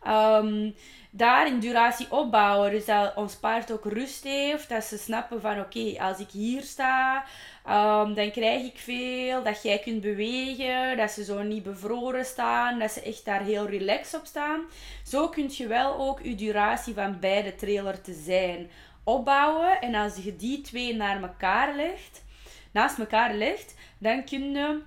Um, 0.08 0.76
daar 1.10 1.48
in 1.48 1.60
duratie 1.60 2.12
opbouwen. 2.12 2.72
Dus 2.72 2.86
dat 2.86 3.16
ons 3.16 3.36
paard 3.36 3.72
ook 3.72 3.86
rust 3.86 4.24
heeft. 4.24 4.70
Dat 4.70 4.84
ze 4.84 4.98
snappen 4.98 5.42
van 5.42 5.60
oké, 5.60 5.96
als 6.00 6.20
ik 6.20 6.30
hier 6.32 6.62
sta, 6.62 7.24
um, 7.68 8.14
dan 8.14 8.32
krijg 8.32 8.64
ik 8.64 8.78
veel. 8.78 9.44
Dat 9.44 9.64
jij 9.64 9.80
kunt 9.80 10.02
bewegen. 10.02 10.98
Dat 10.98 11.12
ze 11.12 11.24
zo 11.24 11.42
niet 11.42 11.64
bevroren 11.64 12.26
staan. 12.26 12.80
Dat 12.80 12.92
ze 12.92 13.02
echt 13.02 13.26
daar 13.26 13.42
heel 13.42 13.68
relaxed 13.68 14.20
op 14.20 14.26
staan. 14.26 14.62
Zo 15.06 15.30
kun 15.30 15.50
je 15.52 15.68
wel 15.68 15.98
ook 15.98 16.20
je 16.24 16.36
duratie 16.36 16.94
van 16.94 17.20
beide 17.20 17.56
trailer 17.56 18.02
te 18.02 18.14
zijn 18.14 18.70
opbouwen. 19.04 19.82
En 19.82 19.96
als 19.96 20.16
je 20.16 20.36
die 20.36 20.62
twee 20.62 20.96
naar 20.96 21.22
elkaar 21.22 21.76
legt, 21.76 22.24
naast 22.72 23.00
elkaar 23.00 23.34
legt, 23.34 23.76
dan 23.98 24.24
kun 24.24 24.52
je, 24.52 24.82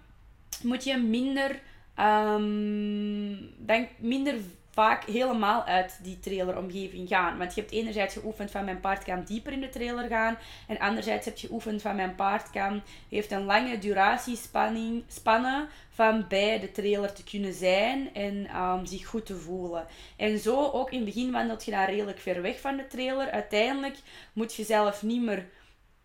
moet 0.62 0.84
je 0.84 0.96
minder 0.96 1.60
um, 2.00 3.54
dan 3.58 3.88
minder 3.98 4.34
vaak 4.78 5.04
helemaal 5.04 5.64
uit 5.64 5.98
die 6.02 6.20
traileromgeving 6.20 7.08
gaan. 7.08 7.38
Want 7.38 7.54
je 7.54 7.60
hebt 7.60 7.72
enerzijds 7.72 8.14
geoefend 8.14 8.50
van 8.50 8.64
mijn 8.64 8.80
paard 8.80 9.04
kan 9.04 9.24
dieper 9.24 9.52
in 9.52 9.60
de 9.60 9.68
trailer 9.68 10.08
gaan. 10.08 10.38
En 10.66 10.78
anderzijds 10.78 11.24
heb 11.24 11.36
je 11.36 11.46
geoefend 11.46 11.82
van 11.82 11.96
mijn 11.96 12.14
paard 12.14 12.50
kan 12.50 12.82
heeft 13.08 13.30
een 13.30 13.44
lange 13.44 13.78
duratiespanning 13.78 15.04
spannen 15.08 15.68
van 15.90 16.24
bij 16.28 16.60
de 16.60 16.70
trailer 16.70 17.12
te 17.12 17.24
kunnen 17.24 17.54
zijn 17.54 18.14
en 18.14 18.56
um, 18.56 18.86
zich 18.86 19.06
goed 19.06 19.26
te 19.26 19.36
voelen. 19.36 19.86
En 20.16 20.38
zo 20.38 20.70
ook 20.70 20.90
in 20.90 20.96
het 20.96 21.06
begin 21.14 21.32
wandelt 21.32 21.64
je 21.64 21.70
daar 21.70 21.90
redelijk 21.90 22.18
ver 22.18 22.42
weg 22.42 22.60
van 22.60 22.76
de 22.76 22.86
trailer. 22.86 23.30
Uiteindelijk 23.30 23.96
moet 24.32 24.54
je 24.54 24.64
zelf 24.64 25.02
niet 25.02 25.22
meer 25.22 25.46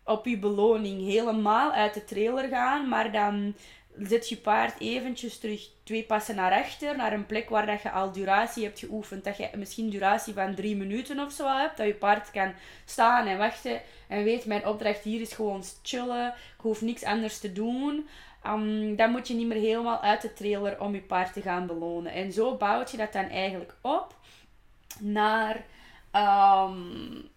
op 0.04 0.26
je 0.26 0.38
beloning 0.38 1.00
helemaal 1.00 1.72
uit 1.72 1.94
de 1.94 2.04
trailer 2.04 2.48
gaan, 2.48 2.88
maar 2.88 3.12
dan 3.12 3.54
zet 3.98 4.28
je 4.28 4.36
paard 4.36 4.80
eventjes 4.80 5.38
terug 5.38 5.68
twee 5.82 6.04
passen 6.04 6.34
naar 6.34 6.52
achter, 6.52 6.96
naar 6.96 7.12
een 7.12 7.26
plek 7.26 7.48
waar 7.48 7.66
dat 7.66 7.82
je 7.82 7.90
al 7.90 8.12
duratie 8.12 8.64
hebt 8.64 8.78
geoefend. 8.78 9.24
Dat 9.24 9.36
je 9.36 9.50
misschien 9.56 9.90
duratie 9.90 10.34
van 10.34 10.54
drie 10.54 10.76
minuten 10.76 11.20
of 11.20 11.32
zo 11.32 11.56
hebt. 11.56 11.76
Dat 11.76 11.86
je 11.86 11.94
paard 11.94 12.30
kan 12.30 12.52
staan 12.84 13.26
en 13.26 13.38
wachten 13.38 13.80
en 14.08 14.24
weet, 14.24 14.44
mijn 14.44 14.66
opdracht 14.66 15.02
hier 15.02 15.20
is 15.20 15.32
gewoon 15.32 15.62
chillen. 15.82 16.28
Ik 16.28 16.60
hoef 16.60 16.80
niks 16.80 17.04
anders 17.04 17.38
te 17.38 17.52
doen. 17.52 18.08
Um, 18.46 18.96
dan 18.96 19.10
moet 19.10 19.28
je 19.28 19.34
niet 19.34 19.46
meer 19.46 19.60
helemaal 19.60 20.00
uit 20.00 20.22
de 20.22 20.32
trailer 20.32 20.80
om 20.80 20.94
je 20.94 21.00
paard 21.00 21.32
te 21.32 21.42
gaan 21.42 21.66
belonen. 21.66 22.12
En 22.12 22.32
zo 22.32 22.56
bouwt 22.56 22.90
je 22.90 22.96
dat 22.96 23.12
dan 23.12 23.28
eigenlijk 23.28 23.74
op 23.80 24.14
naar... 24.98 25.64
Um, 26.12 27.32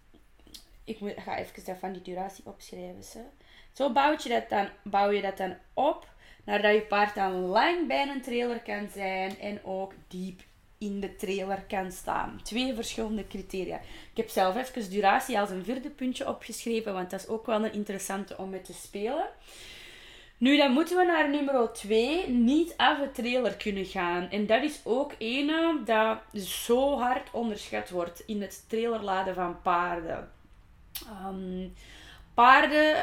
ik 0.84 0.98
ga 1.18 1.38
even 1.38 1.78
van 1.80 1.92
die 1.92 2.02
duratie 2.02 2.46
opschrijven. 2.46 3.04
Zo 3.74 3.92
bouw 3.92 4.16
je, 4.24 4.30
dat 4.30 4.50
dan, 4.50 4.70
bouw 4.84 5.10
je 5.10 5.22
dat 5.22 5.38
dan 5.38 5.56
op 5.74 6.08
nadat 6.48 6.74
je 6.74 6.82
paard 6.82 7.16
dan 7.16 7.34
lang 7.34 7.88
bij 7.88 8.08
een 8.08 8.22
trailer 8.22 8.60
kan 8.60 8.88
zijn 8.94 9.40
en 9.40 9.60
ook 9.64 9.94
diep 10.08 10.42
in 10.78 11.00
de 11.00 11.16
trailer 11.16 11.64
kan 11.68 11.92
staan. 11.92 12.40
Twee 12.44 12.74
verschillende 12.74 13.28
criteria. 13.28 13.78
Ik 14.12 14.18
heb 14.18 14.30
zelf 14.30 14.56
even 14.56 14.90
duratie 14.90 15.40
als 15.40 15.50
een 15.50 15.64
vierde 15.64 15.90
puntje 15.90 16.28
opgeschreven, 16.28 16.94
want 16.94 17.10
dat 17.10 17.20
is 17.20 17.28
ook 17.28 17.46
wel 17.46 17.66
een 17.66 17.74
interessante 17.74 18.38
om 18.38 18.50
mee 18.50 18.62
te 18.62 18.74
spelen. 18.74 19.28
Nu, 20.38 20.58
dan 20.58 20.72
moeten 20.72 20.98
we 20.98 21.04
naar 21.04 21.30
nummer 21.30 21.74
2, 21.74 22.30
niet 22.30 22.74
af 22.78 23.00
het 23.00 23.16
trailer 23.16 23.56
kunnen 23.56 23.86
gaan. 23.86 24.30
En 24.30 24.46
dat 24.46 24.64
is 24.64 24.82
ook 24.84 25.14
een 25.20 25.82
dat 25.86 26.20
zo 26.34 27.00
hard 27.00 27.32
onderschat 27.32 27.90
wordt 27.90 28.24
in 28.26 28.42
het 28.42 28.70
trailerladen 28.70 29.34
van 29.34 29.62
paarden. 29.62 30.32
Um, 31.26 31.74
paarden 32.34 32.96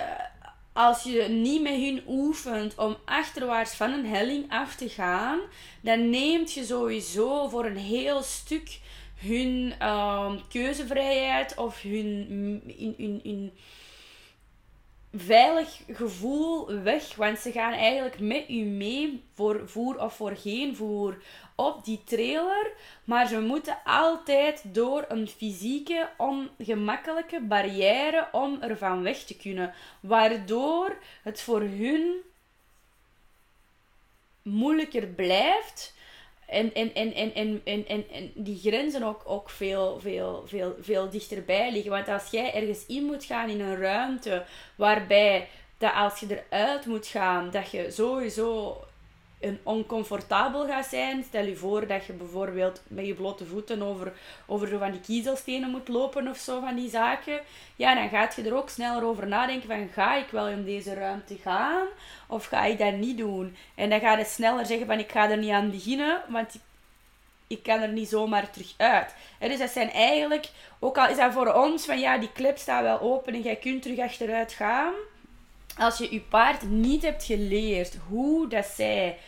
als 0.75 1.02
je 1.02 1.28
niet 1.28 1.62
met 1.62 1.73
hun 1.73 2.02
oefent 2.07 2.75
om 2.78 2.97
achterwaarts 3.04 3.75
van 3.75 3.93
een 3.93 4.07
helling 4.07 4.50
af 4.52 4.75
te 4.75 4.88
gaan, 4.88 5.40
dan 5.81 6.11
neemt 6.11 6.52
je 6.52 6.64
sowieso 6.64 7.49
voor 7.49 7.64
een 7.64 7.76
heel 7.76 8.23
stuk 8.23 8.78
hun 9.14 9.75
uh, 9.83 10.33
keuzevrijheid 10.49 11.57
of 11.57 11.83
hun, 11.83 12.62
in, 12.76 12.95
in, 12.99 13.21
in 13.23 13.52
veilig 15.16 15.80
gevoel 15.92 16.83
weg. 16.83 17.14
Want 17.14 17.38
ze 17.38 17.52
gaan 17.52 17.73
eigenlijk 17.73 18.21
met 18.21 18.49
u 18.49 18.62
mee 18.62 19.25
voor 19.35 19.68
voer 19.68 20.00
of 20.00 20.14
voor 20.14 20.37
geen 20.37 20.76
voer 20.76 21.23
op 21.54 21.85
die 21.85 22.00
trailer. 22.04 22.73
Maar 23.04 23.26
ze 23.28 23.40
moeten 23.40 23.78
altijd 23.85 24.75
door 24.75 25.04
een 25.09 25.28
fysieke, 25.28 26.09
ongemakkelijke 26.16 27.40
barrière 27.40 28.28
om 28.33 28.62
ervan 28.62 29.02
weg 29.02 29.18
te 29.18 29.37
kunnen. 29.37 29.75
Waardoor 30.00 30.97
het 31.23 31.40
voor 31.40 31.61
hun 31.61 32.14
moeilijker 34.42 35.06
blijft. 35.06 35.94
En, 36.47 36.75
en, 36.75 36.95
en, 36.95 37.15
en, 37.15 37.35
en, 37.35 37.61
en, 37.65 37.87
en, 37.87 38.05
en 38.13 38.33
die 38.35 38.59
grenzen 38.59 39.03
ook, 39.03 39.23
ook 39.25 39.51
veel, 39.51 40.01
veel, 40.01 40.43
veel, 40.47 40.77
veel 40.81 41.11
dichterbij 41.11 41.73
liggen. 41.73 41.91
Want 41.91 42.09
als 42.09 42.31
jij 42.31 42.55
ergens 42.55 42.87
in 42.87 43.05
moet 43.05 43.25
gaan 43.25 43.49
in 43.49 43.61
een 43.61 43.77
ruimte 43.77 44.45
waarbij 44.77 45.49
dat 45.79 45.93
als 45.95 46.21
je 46.21 46.45
eruit 46.51 46.87
moet 46.87 47.07
gaan, 47.07 47.51
dat 47.51 47.71
je 47.71 47.91
sowieso 47.91 48.77
een 49.45 49.59
oncomfortabel 49.63 50.67
gaat 50.67 50.87
zijn. 50.87 51.25
Stel 51.25 51.45
je 51.45 51.57
voor 51.57 51.87
dat 51.87 52.07
je 52.07 52.13
bijvoorbeeld 52.13 52.83
met 52.89 53.07
je 53.07 53.15
blote 53.15 53.47
voeten 53.47 53.83
over, 53.83 54.13
over 54.47 54.69
zo 54.69 54.79
van 54.79 54.91
die 54.91 55.01
kiezelstenen 55.01 55.71
moet 55.71 55.89
lopen 55.89 56.29
of 56.29 56.37
zo 56.37 56.61
van 56.61 56.75
die 56.75 56.91
zaken. 56.91 57.41
Ja, 57.77 57.95
dan 57.95 58.09
gaat 58.09 58.35
je 58.35 58.43
er 58.43 58.57
ook 58.57 58.69
sneller 58.69 59.05
over 59.05 59.27
nadenken 59.27 59.69
van 59.69 59.89
ga 59.93 60.17
ik 60.17 60.29
wel 60.31 60.49
in 60.49 60.65
deze 60.65 60.95
ruimte 60.95 61.37
gaan 61.43 61.87
of 62.27 62.47
ga 62.47 62.65
ik 62.65 62.79
dat 62.79 62.95
niet 62.95 63.19
doen? 63.19 63.57
En 63.75 63.91
dan 63.91 64.01
ga 64.01 64.19
je 64.19 64.25
sneller 64.25 64.67
zeggen 64.67 64.87
van 64.87 64.99
ik 64.99 65.11
ga 65.11 65.31
er 65.31 65.39
niet 65.39 65.51
aan 65.51 65.71
beginnen, 65.71 66.23
want 66.29 66.59
ik 67.47 67.63
kan 67.63 67.81
er 67.81 67.93
niet 67.93 68.09
zomaar 68.09 68.51
terug 68.51 68.75
uit. 68.77 69.15
En 69.39 69.49
dus 69.49 69.59
dat 69.59 69.71
zijn 69.71 69.91
eigenlijk, 69.91 70.49
ook 70.79 70.99
al 70.99 71.09
is 71.09 71.17
dat 71.17 71.33
voor 71.33 71.53
ons 71.53 71.85
van 71.85 72.01
ja, 72.01 72.19
die 72.19 72.33
klep 72.33 72.59
staat 72.59 72.83
wel 72.83 73.01
open 73.01 73.35
en 73.35 73.43
jij 73.43 73.57
kunt 73.57 73.83
terug 73.83 73.99
achteruit 73.99 74.53
gaan. 74.53 74.93
Als 75.79 75.99
je 75.99 76.13
je 76.13 76.21
paard 76.21 76.63
niet 76.63 77.03
hebt 77.03 77.25
geleerd 77.25 77.99
hoe 78.09 78.49
dat 78.49 78.67
zij 78.67 79.19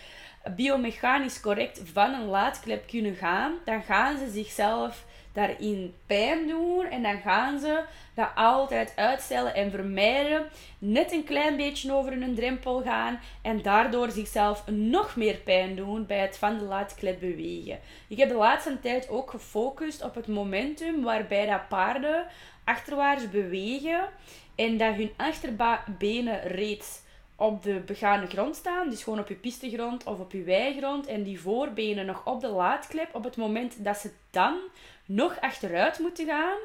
biomechanisch 0.57 1.41
correct 1.41 1.81
van 1.93 2.15
een 2.15 2.27
laadklep 2.27 2.87
kunnen 2.87 3.15
gaan, 3.15 3.55
dan 3.65 3.83
gaan 3.83 4.19
ze 4.19 4.31
zichzelf 4.31 5.05
daarin 5.37 5.95
pijn 6.07 6.49
doen 6.49 6.87
en 6.87 7.03
dan 7.03 7.21
gaan 7.21 7.59
ze 7.59 7.85
dat 8.15 8.29
altijd 8.35 8.93
uitstellen 8.97 9.55
en 9.55 9.71
vermijden, 9.71 10.47
net 10.79 11.13
een 11.13 11.25
klein 11.25 11.57
beetje 11.57 11.93
over 11.93 12.13
een 12.13 12.35
drempel 12.35 12.83
gaan 12.83 13.21
en 13.43 13.63
daardoor 13.63 14.11
zichzelf 14.11 14.67
nog 14.67 15.17
meer 15.17 15.37
pijn 15.37 15.77
doen 15.77 16.07
bij 16.07 16.19
het 16.19 16.39
van 16.39 16.59
de 16.59 16.65
laadklep 16.65 17.21
bewegen. 17.21 17.79
Ik 18.09 18.19
heb 18.19 18.29
de 18.29 18.35
laatste 18.35 18.81
tijd 18.81 19.09
ook 19.09 19.31
gefocust 19.31 20.05
op 20.05 20.15
het 20.15 20.27
momentum 20.27 21.03
waarbij 21.03 21.47
dat 21.47 21.69
paarden 21.69 22.27
achterwaarts 22.65 23.31
bewegen 23.31 24.09
en 24.55 24.77
dat 24.77 24.95
hun 24.95 25.13
achterbenen 25.17 26.41
reeds 26.43 27.05
op 27.37 27.63
de 27.63 27.83
begane 27.87 28.27
grond 28.27 28.57
staan, 28.57 28.91
dus 28.91 29.03
gewoon 29.03 29.19
op 29.19 29.29
je 29.29 29.35
pistegrond 29.35 30.05
of 30.05 30.19
op 30.19 30.33
je 30.33 30.43
weigrond, 30.43 31.07
en 31.07 31.23
die 31.23 31.41
voorbenen 31.41 32.07
nog 32.07 32.23
op 32.25 32.41
de 32.41 32.49
laadklep, 32.49 33.15
op 33.15 33.25
het 33.25 33.37
moment 33.37 33.85
dat 33.85 33.97
ze 33.97 34.11
dan 34.31 34.59
nog 35.05 35.41
achteruit 35.41 35.99
moeten 35.99 36.27
gaan, 36.27 36.59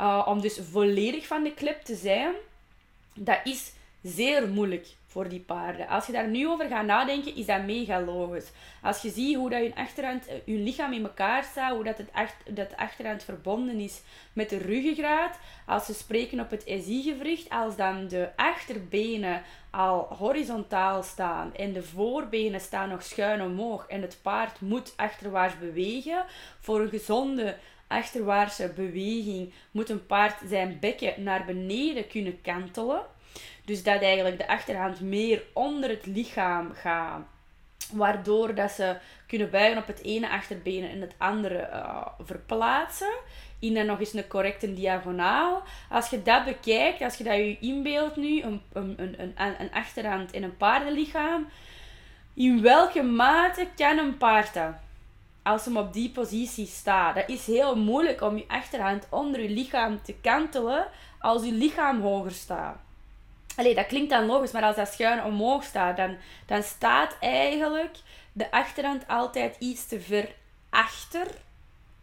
uh, 0.00 0.26
om 0.28 0.40
dus 0.40 0.60
volledig 0.70 1.26
van 1.26 1.42
de 1.42 1.54
klep 1.54 1.82
te 1.82 1.94
zijn, 1.94 2.34
dat 3.14 3.40
is 3.44 3.72
zeer 4.02 4.48
moeilijk 4.48 4.86
voor 5.14 5.28
die 5.28 5.40
paarden. 5.40 5.88
Als 5.88 6.06
je 6.06 6.12
daar 6.12 6.28
nu 6.28 6.48
over 6.48 6.68
gaat 6.68 6.86
nadenken, 6.86 7.36
is 7.36 7.46
dat 7.46 7.64
mega 7.64 8.00
logisch. 8.00 8.50
Als 8.82 9.02
je 9.02 9.10
ziet 9.10 9.36
hoe 9.36 9.50
dat 9.50 9.62
je, 9.62 9.74
achterhand, 9.74 10.26
eh, 10.26 10.36
je 10.44 10.56
lichaam 10.56 10.92
in 10.92 11.04
elkaar 11.04 11.44
staat, 11.44 11.74
hoe 11.74 11.84
dat 11.84 11.98
het, 11.98 12.08
achter, 12.12 12.54
dat 12.54 12.76
achterhand 12.76 13.22
verbonden 13.22 13.80
is 13.80 14.00
met 14.32 14.48
de 14.50 14.58
ruggengraat, 14.58 15.38
als 15.66 15.86
we 15.86 15.92
spreken 15.92 16.40
op 16.40 16.50
het 16.50 16.62
SI-gewricht, 16.66 17.50
als 17.50 17.76
dan 17.76 18.08
de 18.08 18.28
achterbenen 18.36 19.42
al 19.70 19.98
horizontaal 20.18 21.02
staan 21.02 21.54
en 21.54 21.72
de 21.72 21.82
voorbenen 21.82 22.60
staan 22.60 22.88
nog 22.88 23.02
schuin 23.02 23.42
omhoog 23.42 23.86
en 23.86 24.02
het 24.02 24.18
paard 24.22 24.60
moet 24.60 24.92
achterwaarts 24.96 25.58
bewegen, 25.58 26.24
voor 26.60 26.80
een 26.80 26.88
gezonde 26.88 27.56
achterwaartse 27.86 28.72
beweging 28.76 29.52
moet 29.70 29.90
een 29.90 30.06
paard 30.06 30.36
zijn 30.48 30.76
bekken 30.80 31.22
naar 31.22 31.44
beneden 31.44 32.06
kunnen 32.08 32.40
kantelen. 32.40 33.02
Dus 33.64 33.82
dat 33.82 34.02
eigenlijk 34.02 34.38
de 34.38 34.48
achterhand 34.48 35.00
meer 35.00 35.42
onder 35.52 35.90
het 35.90 36.06
lichaam 36.06 36.72
gaat 36.72 37.22
Waardoor 37.92 38.54
dat 38.54 38.70
ze 38.70 38.96
kunnen 39.26 39.50
buigen 39.50 39.78
op 39.78 39.86
het 39.86 40.02
ene 40.02 40.30
achterbeen 40.30 40.88
en 40.88 41.00
het 41.00 41.14
andere 41.18 41.68
uh, 41.72 42.06
verplaatsen. 42.20 43.12
In 43.58 43.74
dan 43.74 43.86
nog 43.86 43.98
eens 43.98 44.12
een 44.12 44.28
correcte 44.28 44.74
diagonaal. 44.74 45.62
Als 45.90 46.10
je 46.10 46.22
dat 46.22 46.44
bekijkt, 46.44 47.02
als 47.02 47.16
je 47.16 47.24
dat 47.24 47.34
je 47.34 47.58
inbeeldt 47.60 48.16
nu, 48.16 48.42
een, 48.42 48.62
een, 48.72 48.96
een, 48.96 49.34
een 49.36 49.72
achterhand 49.72 50.32
en 50.32 50.42
een 50.42 50.56
paardenlichaam. 50.56 51.48
In 52.34 52.62
welke 52.62 53.02
mate 53.02 53.68
kan 53.76 53.98
een 53.98 54.16
paard 54.16 54.54
dat? 54.54 54.72
Als 55.42 55.64
hem 55.64 55.76
op 55.76 55.92
die 55.92 56.10
positie 56.10 56.66
staat. 56.66 57.14
Dat 57.14 57.28
is 57.28 57.46
heel 57.46 57.76
moeilijk 57.76 58.20
om 58.20 58.36
je 58.36 58.44
achterhand 58.48 59.06
onder 59.10 59.40
je 59.40 59.50
lichaam 59.50 60.02
te 60.02 60.14
kantelen 60.22 60.86
als 61.18 61.44
je 61.44 61.52
lichaam 61.52 62.00
hoger 62.00 62.32
staat. 62.32 62.83
Allee, 63.56 63.74
dat 63.74 63.86
klinkt 63.86 64.10
dan 64.10 64.26
logisch, 64.26 64.52
maar 64.52 64.62
als 64.62 64.76
dat 64.76 64.92
schuin 64.92 65.24
omhoog 65.24 65.64
staat, 65.64 65.96
dan, 65.96 66.16
dan 66.46 66.62
staat 66.62 67.16
eigenlijk 67.20 67.96
de 68.32 68.50
achterhand 68.50 69.08
altijd 69.08 69.56
iets 69.58 69.86
te 69.86 70.00
ver 70.00 70.28
achter 70.70 71.26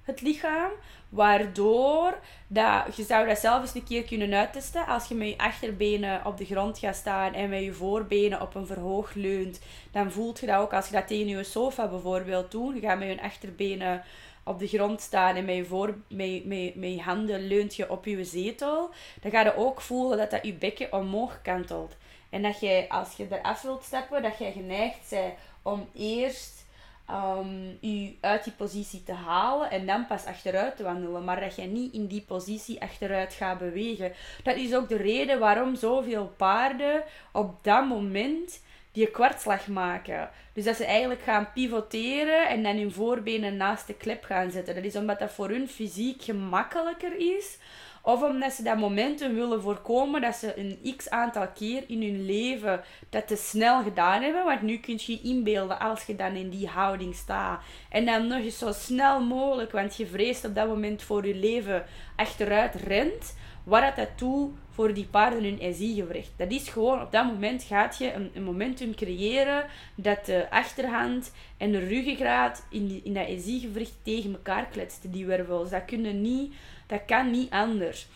het 0.03 0.22
lichaam. 0.22 0.72
Waardoor 1.10 2.20
dat, 2.48 2.96
je 2.96 3.03
zou 3.03 3.27
dat 3.27 3.39
zelf 3.39 3.62
eens 3.62 3.75
een 3.75 3.84
keer 3.84 4.03
kunnen 4.03 4.34
uittesten. 4.34 4.86
Als 4.86 5.08
je 5.08 5.15
met 5.15 5.27
je 5.27 5.38
achterbenen 5.38 6.25
op 6.25 6.38
de 6.38 6.46
grond 6.46 6.79
gaat 6.79 6.96
staan 6.96 7.34
en 7.34 7.50
met 7.50 7.63
je 7.63 7.74
voorbenen 7.74 8.41
op 8.41 8.55
een 8.55 8.65
verhoog 8.65 9.13
leunt, 9.13 9.60
dan 9.91 10.12
voelt 10.12 10.39
je 10.39 10.46
dat 10.46 10.60
ook 10.60 10.74
als 10.74 10.86
je 10.86 10.93
dat 10.93 11.08
tegen 11.08 11.27
je 11.27 11.43
sofa 11.43 11.88
bijvoorbeeld 11.88 12.51
doet. 12.51 12.75
Je 12.75 12.81
gaat 12.81 13.00
met 13.00 13.08
je 13.08 13.22
achterbenen 13.22 14.03
op 14.43 14.60
de 14.60 14.67
grond 14.67 15.01
staan 15.01 15.36
en 15.36 15.45
met 15.45 15.55
je, 15.55 15.65
voor, 15.65 15.95
met, 16.07 16.45
met, 16.45 16.75
met 16.75 17.00
handen 17.00 17.48
leunt 17.48 17.75
je 17.75 17.89
op 17.89 18.05
je 18.05 18.24
zetel, 18.24 18.89
dan 19.21 19.31
ga 19.31 19.41
je 19.41 19.55
ook 19.55 19.81
voelen 19.81 20.17
dat 20.17 20.31
dat 20.31 20.45
je 20.45 20.53
bekken 20.53 20.93
omhoog 20.93 21.41
kantelt. 21.41 21.95
En 22.29 22.41
dat 22.41 22.60
jij, 22.60 22.89
als 22.89 23.15
je 23.15 23.27
eraf 23.29 23.62
wilt 23.62 23.83
stappen, 23.83 24.21
dat 24.21 24.38
jij 24.38 24.51
geneigd 24.51 25.10
bent 25.10 25.33
om 25.62 25.88
eerst 25.93 26.65
um, 27.10 27.77
je 27.79 28.15
uit 28.21 28.43
die 28.43 28.53
positie 28.53 29.03
te 29.03 29.13
halen 29.13 29.71
en 29.71 29.86
dan 29.86 30.07
pas 30.07 30.25
achteruit 30.25 30.75
te 30.75 30.83
wandelen. 30.83 31.24
Maar 31.24 31.39
dat 31.39 31.55
je 31.55 31.62
niet 31.62 31.93
in 31.93 32.07
die 32.07 32.21
positie 32.21 32.81
achteruit 32.81 33.33
gaat 33.33 33.57
bewegen. 33.57 34.12
Dat 34.43 34.55
is 34.55 34.75
ook 34.75 34.89
de 34.89 34.98
reden 34.98 35.39
waarom 35.39 35.75
zoveel 35.75 36.33
paarden 36.38 37.03
op 37.31 37.63
dat 37.63 37.88
moment 37.88 38.62
die 38.91 39.07
kwartslag 39.07 39.67
maken. 39.67 40.29
Dus 40.53 40.63
dat 40.63 40.75
ze 40.75 40.86
eigenlijk 40.86 41.21
gaan 41.21 41.51
pivoteren 41.53 42.48
en 42.50 42.63
dan 42.63 42.77
hun 42.77 42.91
voorbenen 42.91 43.57
naast 43.57 43.88
de 43.88 43.93
klep 43.93 44.24
gaan 44.24 44.51
zetten. 44.51 44.75
Dat 44.75 44.83
is 44.83 44.95
omdat 44.95 45.19
dat 45.19 45.31
voor 45.31 45.50
hun 45.50 45.69
fysiek 45.69 46.24
gemakkelijker 46.24 47.38
is. 47.38 47.57
Of 48.03 48.21
omdat 48.21 48.53
ze 48.53 48.63
dat 48.63 48.77
momentum 48.77 49.33
willen 49.33 49.62
voorkomen 49.62 50.21
dat 50.21 50.36
ze 50.36 50.60
een 50.60 50.95
x 50.98 51.10
aantal 51.10 51.48
keer 51.48 51.83
in 51.88 52.01
hun 52.01 52.25
leven 52.25 52.81
dat 53.10 53.27
te 53.27 53.36
snel 53.36 53.83
gedaan 53.83 54.21
hebben. 54.21 54.45
Want 54.45 54.62
nu 54.62 54.77
kun 54.77 55.00
je 55.01 55.12
je 55.12 55.21
inbeelden 55.21 55.79
als 55.79 56.05
je 56.05 56.15
dan 56.15 56.36
in 56.36 56.50
die 56.50 56.67
houding 56.67 57.15
staat. 57.15 57.62
En 57.89 58.05
dan 58.05 58.27
nog 58.27 58.39
eens 58.39 58.57
zo 58.57 58.71
snel 58.71 59.21
mogelijk, 59.24 59.71
want 59.71 59.95
je 59.95 60.05
vreest 60.05 60.45
op 60.45 60.55
dat 60.55 60.67
moment 60.67 61.03
voor 61.03 61.27
je 61.27 61.36
leven 61.36 61.86
achteruit 62.15 62.75
rent. 62.75 63.36
Wat 63.63 63.95
dat 63.95 64.17
toe 64.17 64.49
voor 64.69 64.93
die 64.93 65.05
paarden 65.05 65.43
hun 65.43 65.73
SI-gewricht. 65.75 66.31
Dat 66.35 66.51
is 66.51 66.69
gewoon, 66.69 67.01
op 67.01 67.11
dat 67.11 67.25
moment 67.25 67.63
gaat 67.63 67.97
je 67.97 68.13
een, 68.13 68.31
een, 68.33 68.43
momentum 68.43 68.95
creëren 68.95 69.65
dat 69.95 70.25
de 70.25 70.47
achterhand 70.49 71.31
en 71.57 71.71
de 71.71 71.79
ruggengraat 71.79 72.65
in, 72.69 73.01
in 73.03 73.13
dat 73.13 73.27
SI-gewricht 73.41 73.93
tegen 74.03 74.31
elkaar 74.31 74.65
kletsten, 74.65 75.11
die 75.11 75.25
wervels. 75.25 75.69
Dat, 75.69 75.85
kunnen 75.85 76.21
niet, 76.21 76.53
dat 76.87 77.01
kan 77.05 77.31
niet 77.31 77.51
anders. 77.51 78.07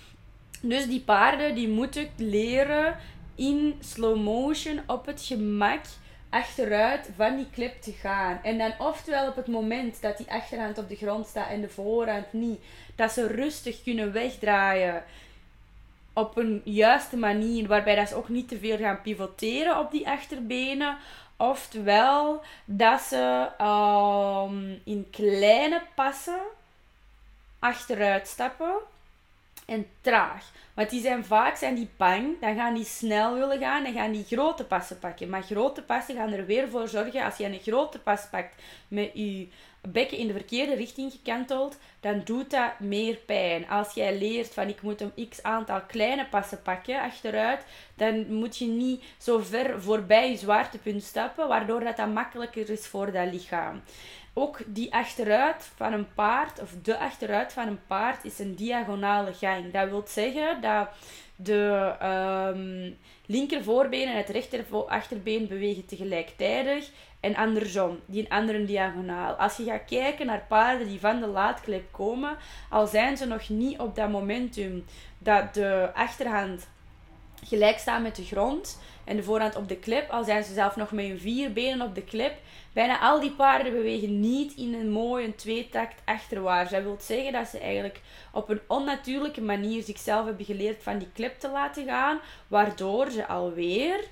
Dus 0.62 0.88
die 0.88 1.02
paarden 1.02 1.56
die 1.56 1.68
moeten 1.68 2.10
leren 2.18 2.96
in 3.36 3.76
slow 3.80 4.22
motion 4.22 4.80
op 4.88 5.06
het 5.06 5.22
gemak 5.22 5.82
achteruit 6.30 7.10
van 7.16 7.36
die 7.36 7.50
clip 7.54 7.82
te 7.82 7.92
gaan. 7.92 8.40
En 8.44 8.58
dan 8.58 8.74
oftewel 8.78 9.28
op 9.28 9.36
het 9.36 9.48
moment 9.48 10.02
dat 10.02 10.18
die 10.18 10.32
achterhand 10.32 10.78
op 10.78 10.90
de 10.90 10.96
grond 10.96 11.28
staat 11.28 11.50
en 11.50 11.62
de 11.62 11.70
voorhand 11.70 12.34
niet, 12.34 12.60
dat 12.96 13.12
ze 13.12 13.28
rustig 13.28 13.84
kunnen 13.84 14.12
wegdraaien 14.12 15.04
op 16.16 16.38
een 16.38 16.62
juiste 16.64 17.18
manier, 17.18 17.68
waarbij 17.68 17.96
dat 17.96 18.10
ze 18.10 18.16
ook 18.16 18.30
niet 18.30 18.48
te 18.48 18.58
veel 18.58 18.78
gaan 18.78 19.02
pivoteren 19.02 19.80
op 19.80 19.92
die 19.92 20.08
achterbenen. 20.08 20.98
Oftewel 21.38 22.42
dat 22.66 23.02
ze 23.02 23.50
um, 23.62 24.82
in 24.84 25.08
kleine 25.12 25.82
passen 25.96 26.40
achteruit 27.60 28.28
stappen 28.28 28.74
en 29.66 29.88
traag. 30.02 30.46
Want 30.74 30.90
die 30.90 31.02
zijn 31.02 31.26
vaak 31.26 31.56
zijn 31.56 31.76
die 31.76 31.90
bang, 31.98 32.42
dan 32.42 32.56
gaan 32.56 32.74
die 32.74 32.86
snel 32.86 33.34
willen 33.34 33.60
gaan, 33.60 33.84
dan 33.84 33.94
gaan 33.94 34.12
die 34.12 34.26
grote 34.26 34.66
passen 34.66 35.00
pakken. 35.00 35.30
Maar 35.30 35.44
grote 35.44 35.82
passen 35.82 36.16
gaan 36.16 36.32
er 36.32 36.46
weer 36.46 36.70
voor 36.70 36.88
zorgen, 36.88 37.24
als 37.24 37.38
je 37.38 37.46
een 37.46 37.60
grote 37.60 38.00
pas 38.00 38.28
pakt 38.32 38.62
met 38.88 39.10
je 39.14 39.48
bekken 39.88 40.18
in 40.18 40.28
de 40.28 40.34
verkeerde 40.34 40.76
richting 40.76 41.12
gekanteld, 41.12 41.78
dan 42.00 42.22
doet 42.24 42.52
dat 42.52 42.80
meer 42.80 43.16
pijn. 43.16 43.70
Als 43.70 43.94
jij 43.94 44.18
leert 44.18 44.54
van 44.54 44.68
ik 44.68 44.82
moet 44.82 45.02
een 45.02 45.30
x 45.30 45.44
aantal 45.44 45.82
kleine 45.82 46.28
passen 46.28 46.62
pakken 46.62 47.02
achteruit, 47.02 47.66
dan 47.96 48.34
moet 48.34 48.58
je 48.58 48.66
niet 48.66 49.04
zo 49.18 49.40
ver 49.40 49.82
voorbij 49.82 50.32
je 50.32 50.38
zwaartepunt 50.38 51.04
stappen, 51.04 51.48
waardoor 51.48 51.80
dat, 51.80 51.98
dat 51.98 52.14
makkelijker 52.14 52.70
is 52.70 52.88
voor 52.88 53.12
dat 53.12 53.32
lichaam. 53.32 53.82
Ook 54.34 54.60
die 54.66 54.94
achteruit 54.94 55.72
van 55.76 55.94
een 55.94 56.14
paard, 56.14 56.62
of 56.62 56.72
de 56.82 56.98
achteruit 56.98 57.54
van 57.54 57.68
een 57.68 57.86
paard, 57.88 58.26
is 58.26 58.40
een 58.40 58.56
diagonale 58.56 59.34
gang. 59.34 59.72
Dat 59.72 59.90
wil 59.90 60.04
zeggen 60.08 60.62
dat 60.62 60.90
de 61.36 61.94
um, 62.54 62.98
linker 63.26 63.64
voorbeen 63.64 64.08
en 64.08 64.18
het 64.18 64.30
rechter 64.30 64.66
achterbeen 64.88 65.48
bewegen 65.48 65.86
tegelijkertijd 65.86 66.92
en 67.26 67.36
andersom, 67.36 68.00
die 68.06 68.32
andere 68.32 68.66
diagonaal. 68.66 69.34
Als 69.34 69.58
je 69.58 69.64
gaat 69.64 69.86
kijken 69.86 70.26
naar 70.26 70.46
paarden 70.48 70.88
die 70.88 71.00
van 71.00 71.20
de 71.20 71.28
laadklep 71.28 71.92
komen, 71.92 72.38
al 72.70 72.88
zijn 72.88 73.18
ze 73.18 73.26
nog 73.26 73.50
niet 73.50 73.80
op 73.80 73.96
dat 73.96 74.10
momentum 74.10 74.86
dat 75.18 75.54
de 75.54 75.90
achterhand 75.94 76.68
gelijk 77.44 77.78
staat 77.78 78.02
met 78.02 78.16
de 78.16 78.24
grond 78.24 78.80
en 79.04 79.16
de 79.16 79.24
voorhand 79.24 79.56
op 79.56 79.68
de 79.68 79.78
klep, 79.78 80.10
al 80.10 80.24
zijn 80.24 80.44
ze 80.44 80.54
zelf 80.54 80.76
nog 80.76 80.92
met 80.92 81.06
hun 81.06 81.20
vier 81.20 81.54
benen 81.54 81.88
op 81.88 81.96
de 81.96 82.04
klep, 82.04 82.34
bijna 82.74 83.00
al 83.00 83.20
die 83.20 83.32
paarden 83.32 83.74
bewegen 83.74 84.20
niet 84.20 84.54
in 84.54 84.74
een 84.74 84.92
mooie 84.92 85.36
tweetakt 85.36 86.02
achterwaarts. 86.06 86.72
Dat 86.72 86.84
wil 86.84 86.98
zeggen 87.00 87.32
dat 87.32 87.48
ze 87.48 87.60
eigenlijk 87.60 88.02
op 88.32 88.50
een 88.50 88.62
onnatuurlijke 88.68 89.42
manier 89.42 89.84
zichzelf 89.84 90.26
hebben 90.26 90.46
geleerd 90.46 90.84
van 90.84 90.98
die 90.98 91.12
klep 91.14 91.40
te 91.40 91.50
laten 91.50 91.86
gaan, 91.86 92.20
waardoor 92.48 93.10
ze 93.10 93.28
alweer 93.28 94.04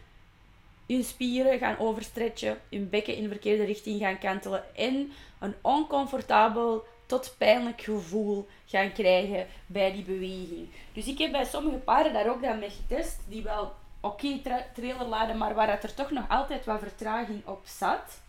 hun 0.88 1.04
spieren 1.04 1.58
gaan 1.60 1.78
overstretchen, 1.78 2.58
hun 2.70 2.90
bekken 2.90 3.16
in 3.16 3.24
de 3.24 3.30
verkeerde 3.30 3.64
richting 3.64 4.00
gaan 4.00 4.20
kantelen 4.20 4.64
en 4.76 5.12
een 5.40 5.54
oncomfortabel 5.62 6.84
tot 7.06 7.36
pijnlijk 7.38 7.82
gevoel 7.82 8.48
gaan 8.66 8.92
krijgen 8.92 9.48
bij 9.66 9.92
die 9.92 10.04
beweging. 10.04 10.70
Dus 10.94 11.08
ik 11.08 11.18
heb 11.18 11.32
bij 11.32 11.46
sommige 11.46 11.78
paarden 11.78 12.14
daar 12.14 12.30
ook 12.30 12.42
dan 12.42 12.60
mee 12.60 12.70
getest, 12.70 13.20
die 13.28 13.44
wel 13.44 13.74
oké 14.00 14.40
trailer 14.74 15.08
laden, 15.08 15.38
maar 15.38 15.54
waar 15.54 15.70
er 15.70 15.94
toch 15.94 16.12
nog 16.12 16.30
altijd 16.30 16.66
wat 16.66 16.80
vertraging 16.80 17.46
op 17.46 17.62
zat. 17.66 18.22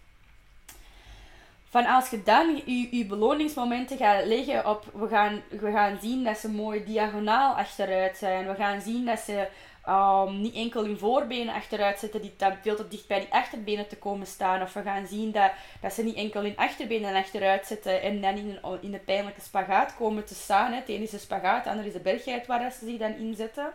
Van 1.69 1.87
als 1.87 2.11
je 2.11 2.23
dan 2.23 2.63
je, 2.65 2.97
je 2.97 3.07
beloningsmomenten 3.07 3.97
gaat 3.97 4.25
leggen 4.25 4.69
op, 4.69 4.85
we 4.93 5.09
gaan, 5.09 5.43
we 5.49 5.71
gaan 5.71 5.99
zien 6.01 6.25
dat 6.25 6.39
ze 6.39 6.51
mooi 6.51 6.85
diagonaal 6.85 7.55
achteruit 7.55 8.17
zijn. 8.17 8.47
We 8.47 8.55
gaan 8.55 8.81
zien 8.81 9.05
dat 9.05 9.19
ze 9.19 9.49
um, 9.89 10.41
niet 10.41 10.55
enkel 10.55 10.85
hun 10.85 10.99
voorbenen 10.99 11.55
achteruit 11.55 11.99
zetten, 11.99 12.21
die 12.21 12.35
dan 12.37 12.57
veel 12.63 12.77
te 12.77 12.89
dicht 12.89 13.07
bij 13.07 13.21
die 13.21 13.33
achterbenen 13.33 13.89
te 13.89 13.97
komen 13.97 14.27
staan. 14.27 14.63
Of 14.63 14.73
we 14.73 14.83
gaan 14.83 15.07
zien 15.07 15.33
dat, 15.33 15.51
dat 15.81 15.93
ze 15.93 16.03
niet 16.03 16.17
enkel 16.17 16.43
hun 16.43 16.57
achterbenen 16.57 17.15
achteruit 17.15 17.67
zetten 17.67 18.03
en 18.03 18.21
dan 18.21 18.37
in 18.37 18.59
een, 18.63 18.83
in 18.83 18.95
een 18.95 19.05
pijnlijke 19.05 19.41
spagaat 19.41 19.97
komen 19.97 20.25
te 20.25 20.35
staan. 20.35 20.71
Hè. 20.71 20.77
Het 20.79 20.89
ene 20.89 21.03
is 21.03 21.11
de 21.11 21.19
spagaat, 21.19 21.59
het 21.59 21.67
andere 21.67 21.89
is 21.89 21.95
de 21.95 22.01
bergheid 22.01 22.47
waar 22.47 22.73
ze 22.73 22.87
zich 22.87 22.99
dan 22.99 23.17
inzetten. 23.17 23.73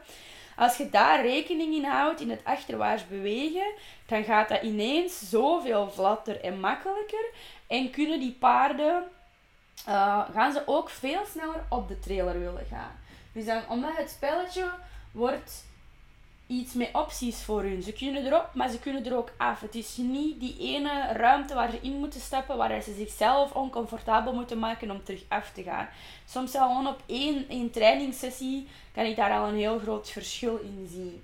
Als 0.55 0.77
je 0.77 0.89
daar 0.89 1.21
rekening 1.21 1.73
in 1.73 1.85
houdt 1.85 2.21
in 2.21 2.29
het 2.29 2.43
achterwaarts 2.43 3.07
bewegen, 3.07 3.73
dan 4.05 4.23
gaat 4.23 4.49
dat 4.49 4.61
ineens 4.61 5.29
zoveel 5.29 5.91
vlatter 5.91 6.41
en 6.41 6.59
makkelijker. 6.59 7.25
En 7.67 7.89
kunnen 7.89 8.19
die 8.19 8.35
paarden, 8.39 9.03
uh, 9.87 10.29
gaan 10.33 10.53
ze 10.53 10.63
ook 10.65 10.89
veel 10.89 11.25
sneller 11.25 11.65
op 11.69 11.87
de 11.87 11.99
trailer 11.99 12.39
willen 12.39 12.65
gaan. 12.69 12.99
Dus 13.33 13.45
dan, 13.45 13.61
omdat 13.69 13.97
het 13.97 14.09
spelletje 14.09 14.69
wordt 15.11 15.65
iets 16.49 16.73
met 16.73 16.89
opties 16.93 17.43
voor 17.43 17.61
hun. 17.61 17.81
Ze 17.81 17.93
kunnen 17.93 18.25
erop, 18.25 18.49
maar 18.53 18.69
ze 18.69 18.79
kunnen 18.79 19.05
er 19.05 19.17
ook 19.17 19.31
af. 19.37 19.59
Het 19.59 19.75
is 19.75 19.97
niet 19.97 20.39
die 20.39 20.55
ene 20.59 21.13
ruimte 21.13 21.53
waar 21.53 21.71
ze 21.71 21.79
in 21.81 21.99
moeten 21.99 22.21
stappen, 22.21 22.57
waar 22.57 22.81
ze 22.81 22.93
zichzelf 22.93 23.51
oncomfortabel 23.51 24.33
moeten 24.33 24.59
maken 24.59 24.91
om 24.91 25.03
terug 25.03 25.23
af 25.27 25.51
te 25.51 25.63
gaan. 25.63 25.89
Soms 26.25 26.55
al 26.55 26.67
gewoon 26.67 26.87
op 26.87 27.01
één, 27.05 27.49
één 27.49 27.71
trainingssessie 27.71 28.67
kan 28.93 29.05
ik 29.05 29.15
daar 29.15 29.31
al 29.31 29.47
een 29.47 29.55
heel 29.55 29.79
groot 29.79 30.09
verschil 30.09 30.57
in 30.57 30.87
zien. 30.91 31.23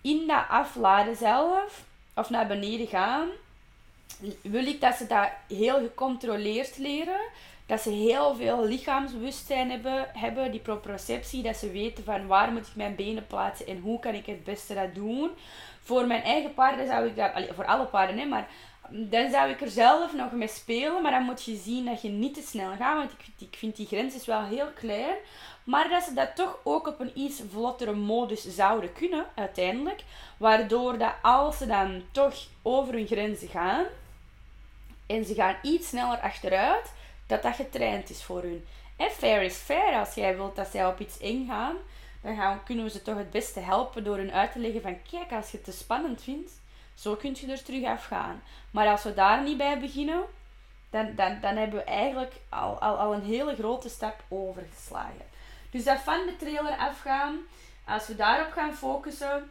In 0.00 0.26
dat 0.26 0.44
afladen 0.48 1.16
zelf, 1.16 1.84
of 2.14 2.30
naar 2.30 2.46
beneden 2.46 2.86
gaan, 2.86 3.28
wil 4.42 4.66
ik 4.66 4.80
dat 4.80 4.96
ze 4.96 5.06
dat 5.06 5.28
heel 5.48 5.78
gecontroleerd 5.78 6.78
leren 6.78 7.20
dat 7.68 7.80
ze 7.80 7.90
heel 7.90 8.34
veel 8.34 8.64
lichaamsbewustzijn 8.64 9.70
hebben, 9.70 10.06
hebben, 10.12 10.50
die 10.50 10.60
proprioceptie, 10.60 11.42
dat 11.42 11.56
ze 11.56 11.70
weten 11.70 12.04
van 12.04 12.26
waar 12.26 12.52
moet 12.52 12.66
ik 12.66 12.74
mijn 12.74 12.94
benen 12.94 13.26
plaatsen 13.26 13.66
en 13.66 13.80
hoe 13.80 14.00
kan 14.00 14.14
ik 14.14 14.26
het 14.26 14.44
beste 14.44 14.74
dat 14.74 14.94
doen. 14.94 15.30
Voor 15.82 16.06
mijn 16.06 16.22
eigen 16.22 16.54
paarden 16.54 16.86
zou 16.86 17.06
ik 17.06 17.16
dat, 17.16 17.30
voor 17.54 17.66
alle 17.66 17.84
paarden, 17.84 18.18
hè, 18.18 18.24
maar 18.24 18.48
dan 18.90 19.30
zou 19.30 19.50
ik 19.50 19.60
er 19.60 19.70
zelf 19.70 20.12
nog 20.12 20.32
mee 20.32 20.48
spelen, 20.48 21.02
maar 21.02 21.10
dan 21.10 21.22
moet 21.22 21.44
je 21.44 21.56
zien 21.56 21.84
dat 21.84 22.02
je 22.02 22.08
niet 22.08 22.34
te 22.34 22.42
snel 22.42 22.70
gaat, 22.78 22.96
want 22.96 23.12
ik, 23.12 23.48
ik 23.48 23.56
vind 23.58 23.76
die 23.76 23.86
grens 23.86 24.14
is 24.14 24.26
wel 24.26 24.44
heel 24.44 24.68
klein. 24.74 25.16
Maar 25.64 25.88
dat 25.88 26.02
ze 26.02 26.14
dat 26.14 26.36
toch 26.36 26.58
ook 26.64 26.86
op 26.86 27.00
een 27.00 27.12
iets 27.14 27.42
vlottere 27.50 27.92
modus 27.92 28.54
zouden 28.54 28.92
kunnen, 28.92 29.26
uiteindelijk. 29.34 30.02
Waardoor 30.36 30.98
dat 30.98 31.12
als 31.22 31.58
ze 31.58 31.66
dan 31.66 32.02
toch 32.12 32.34
over 32.62 32.94
hun 32.94 33.06
grenzen 33.06 33.48
gaan, 33.48 33.84
en 35.06 35.24
ze 35.24 35.34
gaan 35.34 35.56
iets 35.62 35.88
sneller 35.88 36.18
achteruit, 36.18 36.92
dat 37.28 37.42
dat 37.42 37.54
getraind 37.54 38.10
is 38.10 38.22
voor 38.22 38.42
hun. 38.42 38.64
En 38.96 39.10
fair 39.10 39.42
is 39.42 39.56
fair. 39.56 39.98
Als 39.98 40.14
jij 40.14 40.36
wilt 40.36 40.56
dat 40.56 40.68
zij 40.68 40.86
op 40.86 41.00
iets 41.00 41.18
ingaan, 41.18 41.76
dan 42.20 42.36
gaan, 42.36 42.62
kunnen 42.64 42.84
we 42.84 42.90
ze 42.90 43.02
toch 43.02 43.16
het 43.16 43.30
beste 43.30 43.60
helpen 43.60 44.04
door 44.04 44.16
hun 44.16 44.32
uit 44.32 44.52
te 44.52 44.58
leggen 44.58 44.82
van 44.82 45.02
kijk, 45.10 45.32
als 45.32 45.50
je 45.50 45.56
het 45.56 45.66
te 45.66 45.72
spannend 45.72 46.22
vindt, 46.22 46.52
zo 46.94 47.14
kun 47.14 47.36
je 47.40 47.52
er 47.52 47.62
terug 47.62 47.84
afgaan. 47.84 48.42
Maar 48.70 48.88
als 48.88 49.02
we 49.02 49.14
daar 49.14 49.42
niet 49.42 49.56
bij 49.56 49.80
beginnen, 49.80 50.22
dan, 50.90 51.14
dan, 51.14 51.38
dan 51.40 51.56
hebben 51.56 51.78
we 51.78 51.84
eigenlijk 51.84 52.32
al, 52.48 52.78
al, 52.78 52.96
al 52.96 53.14
een 53.14 53.24
hele 53.24 53.54
grote 53.54 53.88
stap 53.88 54.22
overgeslagen. 54.28 55.26
Dus 55.70 55.84
dat 55.84 55.98
van 55.98 56.26
de 56.26 56.36
trailer 56.36 56.76
afgaan, 56.76 57.38
als 57.84 58.06
we 58.06 58.16
daarop 58.16 58.52
gaan 58.52 58.74
focussen, 58.74 59.50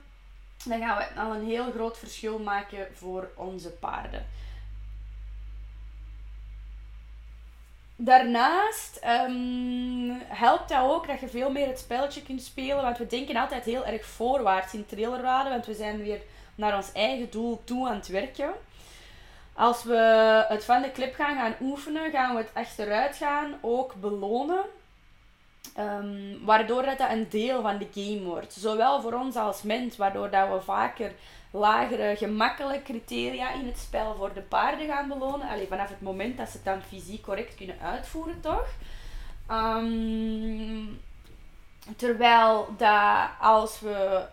dan 0.65 0.79
gaan 0.79 0.97
we 0.97 1.19
al 1.19 1.33
een 1.33 1.45
heel 1.45 1.71
groot 1.71 1.97
verschil 1.97 2.39
maken 2.39 2.87
voor 2.93 3.29
onze 3.35 3.69
paarden. 3.69 4.25
Daarnaast 7.99 8.99
um, 9.27 10.21
helpt 10.27 10.69
dat 10.69 10.81
ook 10.81 11.07
dat 11.07 11.19
je 11.19 11.27
veel 11.27 11.51
meer 11.51 11.67
het 11.67 11.79
spelletje 11.79 12.23
kunt 12.23 12.41
spelen. 12.41 12.83
Want 12.83 12.97
we 12.97 13.07
denken 13.07 13.35
altijd 13.35 13.65
heel 13.65 13.85
erg 13.85 14.05
voorwaarts 14.05 14.73
in 14.73 14.85
trailerraden. 14.85 15.51
Want 15.51 15.65
we 15.65 15.73
zijn 15.73 16.03
weer 16.03 16.21
naar 16.55 16.75
ons 16.75 16.91
eigen 16.91 17.29
doel 17.29 17.61
toe 17.63 17.87
aan 17.87 17.95
het 17.95 18.07
werken. 18.07 18.51
Als 19.53 19.83
we 19.83 20.45
het 20.47 20.65
van 20.65 20.81
de 20.81 20.91
clip 20.91 21.15
gaan 21.15 21.35
gaan 21.35 21.55
oefenen, 21.61 22.11
gaan 22.11 22.35
we 22.35 22.41
het 22.41 22.51
achteruit 22.53 23.15
gaan 23.15 23.57
ook 23.61 23.95
belonen. 23.95 24.63
Um, 25.79 26.45
waardoor 26.45 26.83
dat 26.83 26.99
een 26.99 27.29
deel 27.29 27.61
van 27.61 27.77
de 27.77 27.87
game 27.93 28.23
wordt. 28.23 28.53
Zowel 28.53 29.01
voor 29.01 29.13
ons 29.13 29.35
als 29.35 29.61
mens, 29.61 29.97
waardoor 29.97 30.29
dat 30.29 30.49
we 30.49 30.61
vaker 30.61 31.11
lagere, 31.51 32.15
gemakkelijke 32.15 32.83
criteria 32.83 33.53
in 33.53 33.65
het 33.65 33.77
spel 33.77 34.15
voor 34.15 34.33
de 34.33 34.41
paarden 34.41 34.87
gaan 34.87 35.07
belonen. 35.07 35.49
Alleen 35.49 35.67
vanaf 35.67 35.89
het 35.89 36.01
moment 36.01 36.37
dat 36.37 36.49
ze 36.49 36.55
het 36.55 36.65
dan 36.65 36.81
fysiek 36.81 37.21
correct 37.21 37.55
kunnen 37.55 37.79
uitvoeren, 37.81 38.41
toch? 38.41 38.67
Um, 39.51 41.01
terwijl 41.95 42.67
dat 42.77 43.29
als 43.39 43.79
we 43.79 44.25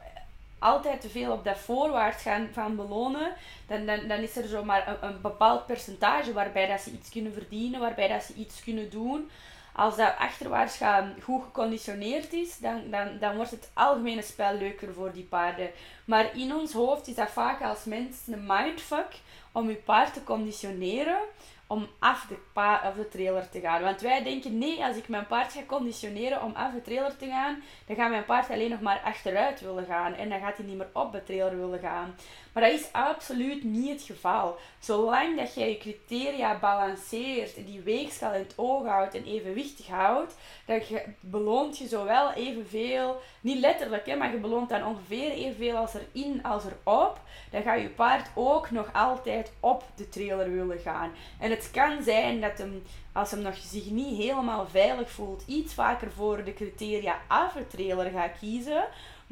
altijd 0.59 1.01
te 1.01 1.09
veel 1.09 1.33
op 1.33 1.45
dat 1.45 1.59
voorwaarts 1.59 2.23
gaan 2.23 2.49
van 2.53 2.77
belonen, 2.77 3.33
dan, 3.67 3.87
dan, 3.87 4.09
dan 4.09 4.19
is 4.19 4.37
er 4.37 4.49
zomaar 4.49 4.89
een, 4.89 5.09
een 5.09 5.21
bepaald 5.21 5.67
percentage 5.67 6.33
waarbij 6.33 6.67
dat 6.67 6.81
ze 6.81 6.91
iets 6.91 7.11
kunnen 7.11 7.33
verdienen, 7.33 7.81
waarbij 7.81 8.09
dat 8.09 8.23
ze 8.23 8.35
iets 8.35 8.63
kunnen 8.63 8.91
doen 8.91 9.31
als 9.77 9.97
dat 9.97 10.15
achterwaarts 10.19 10.77
gaan 10.77 11.15
goed 11.23 11.43
geconditioneerd 11.43 12.33
is, 12.33 12.59
dan, 12.59 12.91
dan, 12.91 13.19
dan 13.21 13.37
wordt 13.37 13.51
het 13.51 13.71
algemene 13.75 14.23
spel 14.23 14.55
leuker 14.55 14.93
voor 14.93 15.13
die 15.13 15.25
paarden. 15.25 15.71
Maar 16.05 16.37
in 16.37 16.55
ons 16.55 16.73
hoofd 16.73 17.09
is 17.09 17.15
dat 17.15 17.31
vaak 17.31 17.63
als 17.63 17.85
mens 17.85 18.17
een 18.27 18.47
mindfuck 18.47 19.21
om 19.53 19.69
je 19.69 19.75
paard 19.75 20.15
te 20.15 20.25
conditioneren 20.25 21.19
om 21.67 21.87
af 21.99 22.27
de, 22.27 22.37
pa 22.53 22.83
of 22.89 22.95
de 22.95 23.09
trailer 23.09 23.49
te 23.49 23.61
gaan. 23.61 23.83
Want 23.83 24.01
wij 24.01 24.23
denken, 24.23 24.59
nee, 24.59 24.85
als 24.85 24.97
ik 24.97 25.09
mijn 25.09 25.27
paard 25.27 25.53
ga 25.53 25.61
conditioneren 25.67 26.43
om 26.43 26.53
af 26.55 26.73
de 26.73 26.83
trailer 26.83 27.17
te 27.17 27.27
gaan, 27.27 27.63
dan 27.87 27.97
gaat 27.97 28.11
mijn 28.11 28.25
paard 28.25 28.51
alleen 28.51 28.71
nog 28.71 28.81
maar 28.81 29.01
achteruit 29.05 29.61
willen 29.61 29.87
gaan. 29.87 30.15
En 30.15 30.29
dan 30.29 30.41
gaat 30.41 30.57
hij 30.57 30.67
niet 30.67 30.77
meer 30.77 30.91
op 30.93 31.13
de 31.13 31.25
trailer 31.25 31.59
willen 31.59 31.81
gaan. 31.81 32.15
Maar 32.55 32.63
dat 32.63 32.73
is 32.73 32.93
absoluut 32.93 33.65
niet 33.65 33.91
het 33.91 34.03
geval. 34.03 34.59
Zolang 34.79 35.37
dat 35.37 35.55
jij 35.55 35.69
je 35.69 35.79
criteria 35.79 36.59
balanceert, 36.59 37.55
die 37.67 37.81
weegschaal 37.81 38.33
in 38.33 38.41
het 38.41 38.53
oog 38.57 38.87
houdt 38.87 39.15
en 39.15 39.25
evenwichtig 39.25 39.87
houdt, 39.87 40.35
dan 40.67 40.81
beloont 41.21 41.79
je 41.79 41.87
zowel 41.87 42.33
evenveel, 42.33 43.21
niet 43.41 43.59
letterlijk, 43.59 44.07
hè, 44.07 44.17
maar 44.17 44.33
je 44.33 44.39
beloont 44.39 44.69
dan 44.69 44.87
ongeveer 44.87 45.31
evenveel 45.31 45.77
als 45.77 45.93
erin 45.95 46.43
als 46.43 46.65
erop. 46.65 47.21
Dan 47.51 47.63
gaat 47.63 47.81
je 47.81 47.89
paard 47.89 48.29
ook 48.35 48.71
nog 48.71 48.93
altijd 48.93 49.53
op 49.61 49.85
de 49.95 50.09
trailer 50.09 50.53
willen 50.53 50.79
gaan. 50.79 51.13
En 51.41 51.51
het 51.51 51.71
kan 51.71 52.03
zijn 52.03 52.41
dat 52.41 52.59
hem, 52.59 52.83
als 53.13 53.31
hem 53.31 53.43
nog 53.43 53.57
zich 53.57 53.91
niet 53.91 54.17
helemaal 54.17 54.67
veilig 54.67 55.11
voelt, 55.11 55.43
iets 55.47 55.75
vaker 55.75 56.13
voor 56.13 56.45
de 56.45 56.55
criteria 56.55 57.19
af 57.29 57.53
de 57.53 57.67
trailer 57.67 58.11
gaat 58.11 58.39
kiezen. 58.39 58.85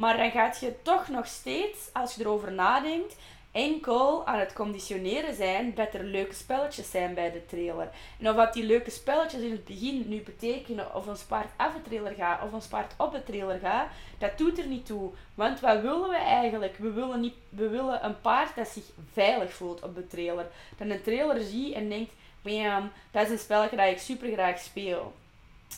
Maar 0.03 0.17
dan 0.17 0.31
gaat 0.31 0.61
je 0.61 0.83
toch 0.83 1.09
nog 1.09 1.27
steeds, 1.27 1.79
als 1.93 2.15
je 2.15 2.21
erover 2.21 2.53
nadenkt, 2.53 3.17
enkel 3.53 4.27
aan 4.27 4.39
het 4.39 4.53
conditioneren 4.53 5.35
zijn 5.35 5.75
dat 5.75 5.95
er 5.95 6.05
leuke 6.05 6.35
spelletjes 6.35 6.91
zijn 6.91 7.15
bij 7.15 7.33
de 7.33 7.47
trailer. 7.47 7.89
En 8.19 8.29
of 8.29 8.35
wat 8.35 8.53
die 8.53 8.65
leuke 8.65 8.91
spelletjes 8.91 9.43
in 9.43 9.51
het 9.51 9.65
begin 9.65 10.09
nu 10.09 10.21
betekenen 10.21 10.95
of 10.95 11.07
ons 11.07 11.23
paard 11.23 11.49
af 11.57 11.73
de 11.75 11.83
trailer 11.83 12.15
gaat 12.15 12.43
of 12.43 12.53
ons 12.53 12.67
paard 12.67 12.95
op 12.97 13.13
de 13.13 13.25
trailer 13.25 13.59
gaat, 13.59 13.89
dat 14.19 14.39
doet 14.39 14.59
er 14.59 14.67
niet 14.67 14.87
toe. 14.87 15.11
Want 15.35 15.61
wat 15.61 15.81
willen 15.81 16.09
we 16.09 16.17
eigenlijk? 16.17 16.77
We 16.77 16.91
willen, 16.91 17.21
niet, 17.21 17.35
we 17.49 17.69
willen 17.69 18.05
een 18.05 18.21
paard 18.21 18.57
dat 18.57 18.69
zich 18.69 18.85
veilig 19.13 19.53
voelt 19.53 19.83
op 19.83 19.95
de 19.95 20.07
trailer. 20.07 20.47
Dat 20.77 20.91
een 20.91 21.03
trailer 21.03 21.41
ziet 21.41 21.75
en 21.75 21.89
denkt, 21.89 22.13
bam, 22.43 22.91
dat 23.11 23.25
is 23.25 23.31
een 23.31 23.39
spelletje 23.39 23.77
dat 23.77 23.87
ik 23.87 23.99
super 23.99 24.33
graag 24.33 24.59
speel. 24.59 25.13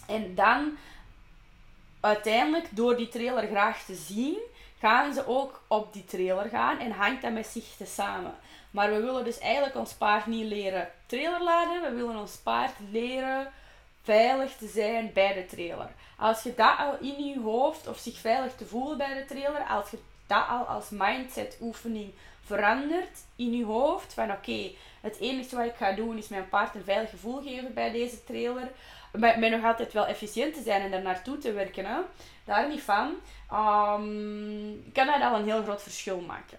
En 0.06 0.34
dan 0.34 0.76
uiteindelijk, 2.04 2.66
door 2.70 2.96
die 2.96 3.08
trailer 3.08 3.46
graag 3.46 3.84
te 3.84 3.94
zien, 3.94 4.38
gaan 4.78 5.14
ze 5.14 5.26
ook 5.26 5.62
op 5.66 5.92
die 5.92 6.04
trailer 6.04 6.48
gaan 6.48 6.78
en 6.78 6.90
hangt 6.90 7.22
dat 7.22 7.32
met 7.32 7.46
zich 7.46 7.74
te 7.76 7.86
samen. 7.86 8.34
Maar 8.70 8.92
we 8.92 9.00
willen 9.00 9.24
dus 9.24 9.38
eigenlijk 9.38 9.76
ons 9.76 9.92
paard 9.92 10.26
niet 10.26 10.44
leren 10.44 10.90
trailerladen, 11.06 11.82
we 11.82 11.96
willen 11.96 12.16
ons 12.16 12.36
paard 12.36 12.74
leren 12.90 13.52
veilig 14.02 14.56
te 14.56 14.66
zijn 14.66 15.10
bij 15.12 15.34
de 15.34 15.46
trailer. 15.46 15.88
Als 16.18 16.42
je 16.42 16.54
dat 16.54 16.78
al 16.78 16.96
in 17.00 17.24
je 17.24 17.40
hoofd, 17.40 17.88
of 17.88 17.98
zich 17.98 18.18
veilig 18.18 18.54
te 18.54 18.66
voelen 18.66 18.98
bij 18.98 19.14
de 19.14 19.24
trailer, 19.24 19.62
als 19.62 19.90
je 19.90 19.98
dat 20.26 20.48
al 20.48 20.64
als 20.64 20.90
mindset 20.90 21.58
oefening 21.60 22.12
verandert 22.44 23.18
in 23.36 23.56
je 23.56 23.64
hoofd, 23.64 24.14
van 24.14 24.30
oké, 24.30 24.70
het 25.00 25.18
enige 25.20 25.56
wat 25.56 25.66
ik 25.66 25.74
ga 25.76 25.92
doen 25.92 26.18
is 26.18 26.28
mijn 26.28 26.48
paard 26.48 26.74
een 26.74 26.84
veilig 26.84 27.10
gevoel 27.10 27.42
geven 27.42 27.74
bij 27.74 27.90
deze 27.90 28.24
trailer, 28.24 28.70
met, 29.18 29.50
nog 29.50 29.64
altijd 29.64 29.92
wel 29.92 30.07
efficiënt 30.07 30.55
te 30.55 30.62
zijn 30.62 30.83
en 30.83 30.90
daar 30.90 31.03
naartoe 31.03 31.38
te 31.38 31.53
werken. 31.53 31.87
Hè. 31.87 32.00
Daar 32.44 32.68
niet 32.68 32.83
van. 32.83 33.07
Um, 33.53 34.90
kan 34.92 35.07
dat 35.07 35.22
al 35.22 35.38
een 35.38 35.44
heel 35.44 35.62
groot 35.62 35.83
verschil 35.83 36.20
maken. 36.20 36.59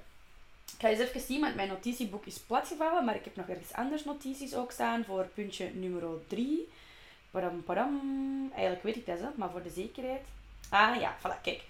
Ik 0.73 0.81
ga 0.81 0.87
eens 0.87 0.99
even 0.99 1.21
zien, 1.21 1.41
want 1.41 1.55
mijn 1.55 1.67
notitieboek 1.67 2.25
is 2.25 2.39
platgevallen, 2.39 3.05
maar 3.05 3.15
ik 3.15 3.23
heb 3.23 3.35
nog 3.35 3.47
ergens 3.47 3.73
anders 3.73 4.03
notities 4.03 4.55
ook 4.55 4.71
staan 4.71 5.03
voor 5.05 5.25
puntje 5.33 5.71
nummer 5.73 6.03
3. 6.27 6.69
Padam, 7.31 7.63
padam. 7.63 8.01
Eigenlijk 8.53 8.83
weet 8.83 8.95
ik 8.95 9.05
dat, 9.05 9.37
maar 9.37 9.49
voor 9.49 9.63
de 9.63 9.69
zekerheid. 9.69 10.21
Ah 10.69 10.99
ja, 10.99 11.15
voilà, 11.19 11.41
kijk. 11.41 11.61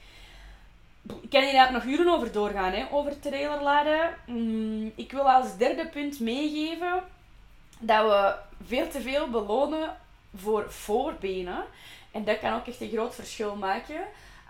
Ik 1.21 1.29
kan 1.29 1.41
eigenlijk 1.41 1.71
nog 1.71 1.93
uren 1.93 2.13
over 2.13 2.31
doorgaan, 2.31 2.71
hè, 2.71 2.85
over 2.91 3.19
trailerladen. 3.19 4.15
Mm, 4.25 4.91
ik 4.95 5.11
wil 5.11 5.31
als 5.31 5.57
derde 5.57 5.87
punt 5.87 6.19
meegeven 6.19 7.03
dat 7.79 8.07
we 8.07 8.35
veel 8.67 8.87
te 8.87 9.01
veel 9.01 9.29
belonen 9.29 9.97
voor 10.35 10.71
voorbenen. 10.71 11.65
En 12.11 12.23
dat 12.23 12.39
kan 12.39 12.53
ook 12.53 12.67
echt 12.67 12.81
een 12.81 12.89
groot 12.89 13.15
verschil 13.15 13.55
maken. 13.55 14.01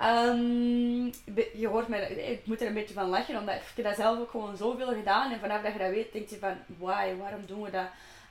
Um, 0.02 1.13
je 1.54 1.67
hoort 1.67 1.88
mij, 1.88 2.08
ik 2.12 2.45
moet 2.45 2.62
er 2.62 2.67
een 2.67 2.74
beetje 2.74 2.93
van 2.93 3.10
lachen, 3.10 3.39
omdat 3.39 3.56
ik 3.76 3.84
dat 3.84 3.95
zelf 3.95 4.19
ook 4.19 4.30
gewoon 4.30 4.58
zoveel 4.58 4.93
gedaan. 4.93 5.32
En 5.32 5.39
vanaf 5.39 5.62
dat 5.62 5.74
je 5.74 5.80
dat 5.80 5.89
weet, 5.89 6.13
denk 6.13 6.30
je 6.30 6.38
van, 6.38 6.58
why, 6.78 7.15
waarom 7.15 7.45
doen 7.45 7.62
we 7.62 7.69
dat? 7.69 7.88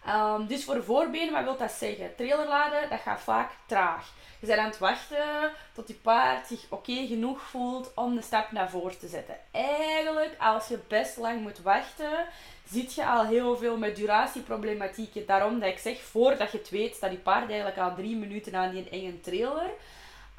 Um, 0.08 0.46
dus 0.46 0.64
voor 0.64 0.84
voorbenen, 0.84 1.32
wat 1.32 1.42
wil 1.42 1.56
dat 1.56 1.72
zeggen? 1.72 2.14
Trailerladen, 2.16 2.90
dat 2.90 3.00
gaat 3.00 3.20
vaak 3.20 3.50
traag. 3.66 4.12
Je 4.40 4.46
bent 4.46 4.58
aan 4.58 4.66
het 4.66 4.78
wachten 4.78 5.50
tot 5.72 5.88
je 5.88 5.94
paard 5.94 6.46
zich 6.46 6.66
oké 6.68 7.06
genoeg 7.06 7.40
voelt 7.40 7.92
om 7.94 8.14
de 8.14 8.22
stap 8.22 8.52
naar 8.52 8.70
voren 8.70 8.98
te 8.98 9.08
zetten. 9.08 9.36
Eigenlijk, 9.50 10.34
als 10.38 10.68
je 10.68 10.78
best 10.88 11.16
lang 11.16 11.40
moet 11.40 11.62
wachten, 11.62 12.26
zit 12.70 12.94
je 12.94 13.06
al 13.06 13.24
heel 13.24 13.56
veel 13.56 13.76
met 13.76 13.96
duratieproblematieken. 13.96 15.26
Daarom 15.26 15.60
dat 15.60 15.68
ik 15.68 15.78
zeg, 15.78 16.00
voordat 16.00 16.52
je 16.52 16.58
het 16.58 16.70
weet, 16.70 16.94
staat 16.94 17.10
die 17.10 17.18
paard 17.18 17.48
eigenlijk 17.48 17.78
al 17.78 17.94
drie 17.94 18.16
minuten 18.16 18.54
aan 18.54 18.70
die 18.70 18.88
enge 18.88 19.20
trailer. 19.20 19.70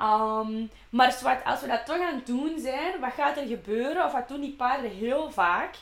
Um, 0.02 0.70
maar 0.90 1.42
als 1.46 1.62
we 1.62 1.68
dat 1.68 1.86
toch 1.86 2.00
aan 2.00 2.16
het 2.16 2.26
doen 2.26 2.60
zijn, 2.60 3.00
wat 3.00 3.14
gaat 3.14 3.38
er 3.38 3.48
gebeuren? 3.48 4.06
Of 4.06 4.12
wat 4.12 4.28
doen 4.28 4.42
die 4.42 4.56
paarden 4.56 4.92
heel 4.92 5.32
vaak? 5.32 5.76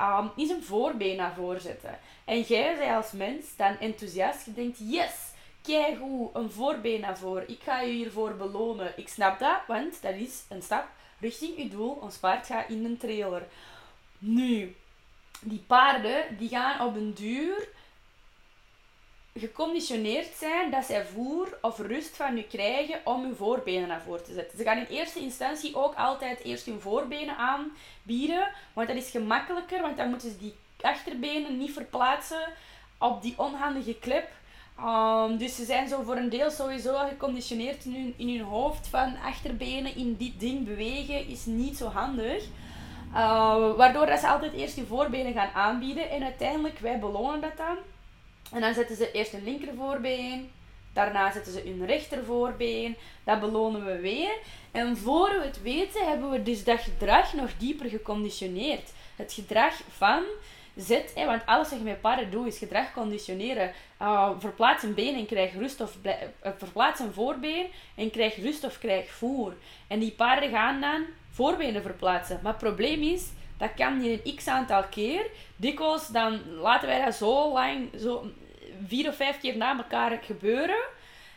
Um, 0.00 0.30
is 0.36 0.50
een 0.50 0.64
voorbeen 0.64 1.16
naar 1.16 1.34
voren 1.34 1.60
zetten. 1.60 1.98
En 2.24 2.40
jij 2.40 2.76
zij 2.76 2.96
als 2.96 3.12
mens 3.12 3.56
dan 3.56 3.78
enthousiast, 3.78 4.44
je 4.44 4.52
denkt, 4.52 4.78
yes, 4.78 5.12
kijk 5.62 5.98
hoe 5.98 6.30
een 6.32 6.50
voorbeen 6.50 7.00
naar 7.00 7.18
voren. 7.18 7.48
Ik 7.48 7.60
ga 7.62 7.80
je 7.80 7.92
hiervoor 7.92 8.34
belonen. 8.34 8.92
Ik 8.96 9.08
snap 9.08 9.38
dat, 9.38 9.58
want 9.66 10.02
dat 10.02 10.14
is 10.14 10.42
een 10.48 10.62
stap 10.62 10.86
richting 11.20 11.56
je 11.56 11.68
doel. 11.68 11.98
Ons 12.00 12.16
paard 12.16 12.46
gaat 12.46 12.68
in 12.68 12.84
een 12.84 12.98
trailer. 12.98 13.42
Nu, 14.18 14.76
die 15.40 15.64
paarden 15.66 16.36
die 16.38 16.48
gaan 16.48 16.86
op 16.86 16.96
een 16.96 17.14
duur 17.14 17.68
geconditioneerd 19.34 20.34
zijn 20.36 20.70
dat 20.70 20.84
zij 20.84 21.04
voer 21.04 21.58
of 21.62 21.78
rust 21.78 22.16
van 22.16 22.38
u 22.38 22.42
krijgen 22.42 23.00
om 23.04 23.24
uw 23.24 23.34
voorbenen 23.34 23.88
naar 23.88 24.02
voren 24.02 24.24
te 24.24 24.32
zetten. 24.32 24.58
Ze 24.58 24.64
gaan 24.64 24.78
in 24.78 24.86
eerste 24.86 25.20
instantie 25.20 25.76
ook 25.76 25.94
altijd 25.94 26.40
eerst 26.40 26.66
hun 26.66 26.80
voorbenen 26.80 27.36
aanbieden, 27.36 28.48
want 28.72 28.88
dat 28.88 28.96
is 28.96 29.10
gemakkelijker, 29.10 29.82
want 29.82 29.96
dan 29.96 30.08
moeten 30.08 30.30
ze 30.30 30.38
die 30.38 30.54
achterbenen 30.80 31.58
niet 31.58 31.72
verplaatsen 31.72 32.52
op 32.98 33.22
die 33.22 33.34
onhandige 33.36 33.98
clip. 33.98 34.28
Um, 34.84 35.36
dus 35.38 35.56
ze 35.56 35.64
zijn 35.64 35.88
zo 35.88 36.02
voor 36.02 36.16
een 36.16 36.28
deel 36.28 36.50
sowieso 36.50 36.94
geconditioneerd 37.08 37.84
in 37.84 37.94
hun, 37.94 38.14
in 38.16 38.28
hun 38.28 38.46
hoofd 38.46 38.88
van 38.88 39.16
achterbenen 39.24 39.96
in 39.96 40.16
dit 40.16 40.40
ding 40.40 40.64
bewegen 40.64 41.28
is 41.28 41.44
niet 41.44 41.76
zo 41.76 41.86
handig. 41.86 42.44
Uh, 43.12 43.76
waardoor 43.76 44.06
dat 44.06 44.20
ze 44.20 44.28
altijd 44.28 44.52
eerst 44.52 44.74
die 44.74 44.84
voorbenen 44.84 45.32
gaan 45.32 45.50
aanbieden 45.54 46.10
en 46.10 46.22
uiteindelijk 46.22 46.78
wij 46.78 46.98
belonen 46.98 47.40
dat 47.40 47.56
dan. 47.56 47.76
En 48.52 48.60
dan 48.60 48.74
zetten 48.74 48.96
ze 48.96 49.12
eerst 49.12 49.32
een 49.32 49.44
linkervoorbeen, 49.44 50.50
daarna 50.92 51.32
zetten 51.32 51.52
ze 51.52 51.62
hun 51.64 51.86
rechtervoorbeen, 51.86 52.96
dat 53.24 53.40
belonen 53.40 53.84
we 53.84 54.00
weer. 54.00 54.38
En 54.70 54.96
voor 54.96 55.28
we 55.28 55.44
het 55.44 55.62
weten 55.62 56.08
hebben 56.08 56.30
we 56.30 56.42
dus 56.42 56.64
dat 56.64 56.80
gedrag 56.80 57.32
nog 57.32 57.50
dieper 57.58 57.88
geconditioneerd. 57.88 58.92
Het 59.16 59.32
gedrag 59.32 59.74
van 59.96 60.22
zet, 60.76 61.12
hè, 61.14 61.26
want 61.26 61.46
alles 61.46 61.70
wat 61.70 61.78
je 61.78 61.84
met 61.84 62.00
paarden 62.00 62.30
doet 62.30 62.46
is 62.46 62.58
gedrag 62.58 62.92
conditioneren. 62.92 63.72
Uh, 64.02 64.30
verplaats 64.38 64.82
een 64.82 64.94
been 64.94 65.14
en 65.14 65.26
krijg 65.26 65.52
rust 65.52 65.80
of 65.80 65.96
uh, 66.02 66.12
verplaats 66.56 67.00
een 67.00 67.12
voorbeen 67.12 67.66
en 67.94 68.10
krijg 68.10 68.36
rust 68.36 68.64
of 68.64 68.78
krijg 68.78 69.10
voer. 69.10 69.54
En 69.86 69.98
die 69.98 70.12
paarden 70.12 70.50
gaan 70.50 70.80
dan 70.80 71.04
voorbenen 71.30 71.82
verplaatsen. 71.82 72.40
Maar 72.42 72.52
het 72.52 72.62
probleem 72.62 73.02
is, 73.02 73.28
dat 73.58 73.74
kan 73.76 74.00
niet 74.00 74.20
een 74.24 74.36
x 74.36 74.46
aantal 74.46 74.82
keer. 74.82 75.26
Dikwijls 75.56 76.08
dan 76.08 76.40
laten 76.60 76.88
wij 76.88 77.04
dat 77.04 77.14
zo 77.14 77.52
lang, 77.52 77.88
zo 77.98 78.30
vier 78.86 79.08
of 79.08 79.16
vijf 79.16 79.40
keer 79.40 79.56
na 79.56 79.76
elkaar 79.76 80.18
gebeuren. 80.22 80.82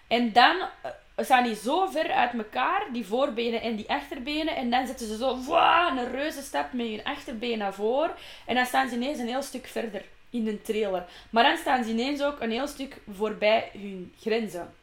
En 0.07 0.33
dan 0.33 0.55
uh, 0.55 0.91
staan 1.25 1.43
die 1.43 1.55
zo 1.55 1.85
ver 1.85 2.11
uit 2.11 2.33
elkaar, 2.33 2.85
die 2.91 3.05
voorbenen 3.05 3.61
en 3.61 3.75
die 3.75 3.89
achterbenen. 3.89 4.55
En 4.55 4.69
dan 4.69 4.87
zetten 4.87 5.07
ze 5.07 5.17
zo 5.17 5.37
wow, 5.37 5.97
een 5.97 6.11
reuze 6.11 6.41
stap 6.41 6.73
met 6.73 6.87
hun 6.87 7.03
achterbeen 7.03 7.57
naar 7.57 7.73
voren. 7.73 8.15
En 8.45 8.55
dan 8.55 8.65
staan 8.65 8.89
ze 8.89 8.95
ineens 8.95 9.19
een 9.19 9.27
heel 9.27 9.41
stuk 9.41 9.67
verder 9.67 10.01
in 10.29 10.43
de 10.43 10.61
trailer. 10.61 11.05
Maar 11.29 11.43
dan 11.43 11.57
staan 11.57 11.83
ze 11.83 11.89
ineens 11.89 12.21
ook 12.21 12.39
een 12.39 12.51
heel 12.51 12.67
stuk 12.67 12.97
voorbij 13.15 13.69
hun 13.73 14.13
grenzen. 14.19 14.73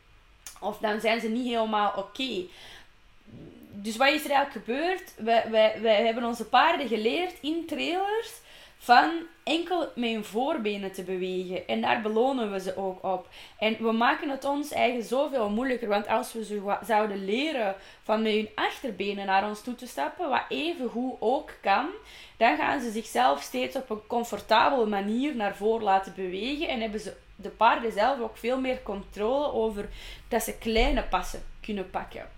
Of 0.60 0.78
dan 0.78 1.00
zijn 1.00 1.20
ze 1.20 1.28
niet 1.28 1.46
helemaal 1.46 1.92
oké 1.96 2.46
dus 3.72 3.96
wat 3.96 4.08
is 4.08 4.24
er 4.24 4.30
eigenlijk 4.30 4.66
gebeurd? 4.66 5.14
Wij, 5.16 5.50
wij, 5.50 5.78
wij 5.80 6.04
hebben 6.04 6.24
onze 6.24 6.48
paarden 6.48 6.88
geleerd 6.88 7.34
in 7.40 7.66
trailers 7.66 8.40
van 8.82 9.10
enkel 9.44 9.88
met 9.94 10.10
hun 10.10 10.24
voorbenen 10.24 10.92
te 10.92 11.02
bewegen. 11.02 11.66
En 11.66 11.80
daar 11.80 12.00
belonen 12.00 12.52
we 12.52 12.60
ze 12.60 12.76
ook 12.76 13.04
op. 13.04 13.28
En 13.58 13.76
we 13.78 13.92
maken 13.92 14.28
het 14.28 14.44
ons 14.44 14.72
eigen 14.72 15.02
zoveel 15.02 15.50
moeilijker. 15.50 15.88
Want 15.88 16.08
als 16.08 16.32
we 16.32 16.44
ze 16.44 16.76
zouden 16.86 17.24
leren 17.24 17.74
van 18.02 18.22
met 18.22 18.32
hun 18.32 18.48
achterbenen 18.54 19.26
naar 19.26 19.48
ons 19.48 19.62
toe 19.62 19.74
te 19.74 19.86
stappen, 19.86 20.28
wat 20.28 20.44
even 20.48 20.88
goed 20.88 21.16
ook 21.18 21.50
kan, 21.62 21.86
dan 22.36 22.56
gaan 22.56 22.80
ze 22.80 22.90
zichzelf 22.90 23.42
steeds 23.42 23.76
op 23.76 23.90
een 23.90 24.06
comfortabele 24.06 24.86
manier 24.86 25.36
naar 25.36 25.56
voren 25.56 25.84
laten 25.84 26.12
bewegen. 26.16 26.68
En 26.68 26.80
hebben 26.80 27.00
ze 27.00 27.16
de 27.36 27.48
paarden 27.48 27.92
zelf 27.92 28.20
ook 28.20 28.36
veel 28.36 28.60
meer 28.60 28.82
controle 28.82 29.52
over 29.52 29.88
dat 30.28 30.42
ze 30.42 30.58
kleine 30.58 31.02
passen 31.02 31.42
kunnen 31.60 31.90
pakken. 31.90 32.28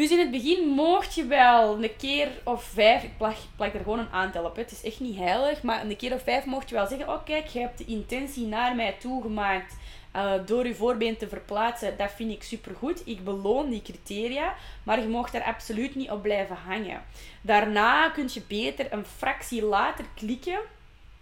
Dus 0.00 0.10
in 0.10 0.18
het 0.18 0.30
begin 0.30 0.68
mocht 0.68 1.14
je 1.14 1.26
wel 1.26 1.82
een 1.82 1.96
keer 1.96 2.28
of 2.44 2.64
vijf, 2.64 3.02
ik 3.02 3.16
plak, 3.56 3.74
er 3.74 3.80
gewoon 3.80 3.98
een 3.98 4.10
aantal 4.10 4.44
op, 4.44 4.56
het 4.56 4.70
is 4.70 4.82
echt 4.82 5.00
niet 5.00 5.16
heilig, 5.16 5.62
maar 5.62 5.84
een 5.84 5.96
keer 5.96 6.14
of 6.14 6.22
vijf 6.22 6.44
mocht 6.44 6.68
je 6.68 6.74
wel 6.74 6.86
zeggen, 6.86 7.08
oh 7.08 7.24
kijk, 7.24 7.46
je 7.46 7.58
hebt 7.58 7.78
de 7.78 7.84
intentie 7.84 8.46
naar 8.46 8.76
mij 8.76 8.96
toegemaakt 8.98 9.76
uh, 10.16 10.32
door 10.46 10.66
je 10.66 10.74
voorbeen 10.74 11.16
te 11.16 11.28
verplaatsen. 11.28 11.96
Dat 11.96 12.12
vind 12.12 12.30
ik 12.30 12.42
supergoed. 12.42 13.02
Ik 13.06 13.24
beloon 13.24 13.70
die 13.70 13.82
criteria, 13.82 14.54
maar 14.82 15.00
je 15.00 15.08
mocht 15.08 15.32
daar 15.32 15.44
absoluut 15.44 15.94
niet 15.94 16.10
op 16.10 16.22
blijven 16.22 16.56
hangen. 16.56 17.02
Daarna 17.40 18.08
kun 18.08 18.28
je 18.32 18.42
beter 18.48 18.92
een 18.92 19.06
fractie 19.06 19.64
later 19.64 20.04
klikken 20.14 20.58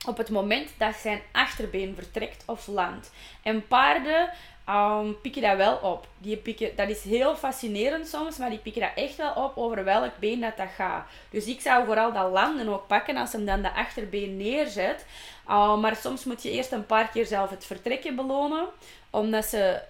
op 0.06 0.16
het 0.16 0.30
moment 0.30 0.70
dat 0.76 0.94
zijn 0.94 1.20
achterbeen 1.32 1.94
vertrekt 1.94 2.42
of 2.46 2.66
landt. 2.66 3.12
En 3.42 3.66
paarden 3.66 4.30
um, 4.68 5.20
pikken 5.20 5.42
dat 5.42 5.56
wel 5.56 5.76
op. 5.76 6.06
Die 6.18 6.36
pikken, 6.36 6.76
dat 6.76 6.88
is 6.88 7.02
heel 7.02 7.36
fascinerend 7.36 8.08
soms, 8.08 8.36
maar 8.36 8.50
die 8.50 8.58
pikken 8.58 8.82
dat 8.82 8.90
echt 8.94 9.16
wel 9.16 9.32
op 9.32 9.56
over 9.56 9.84
welk 9.84 10.18
been 10.18 10.40
dat, 10.40 10.56
dat 10.56 10.68
gaat. 10.76 11.06
Dus 11.30 11.46
ik 11.46 11.60
zou 11.60 11.84
vooral 11.84 12.12
dat 12.12 12.32
landen 12.32 12.68
ook 12.68 12.86
pakken 12.86 13.16
als 13.16 13.32
hem 13.32 13.44
dan 13.44 13.62
de 13.62 13.72
achterbeen 13.72 14.36
neerzet. 14.36 15.06
Uh, 15.48 15.76
maar 15.78 15.96
soms 15.96 16.24
moet 16.24 16.42
je 16.42 16.50
eerst 16.50 16.72
een 16.72 16.86
paar 16.86 17.08
keer 17.08 17.26
zelf 17.26 17.50
het 17.50 17.64
vertrekken 17.64 18.16
belonen. 18.16 18.66
Omdat 19.10 19.44
ze 19.44 19.80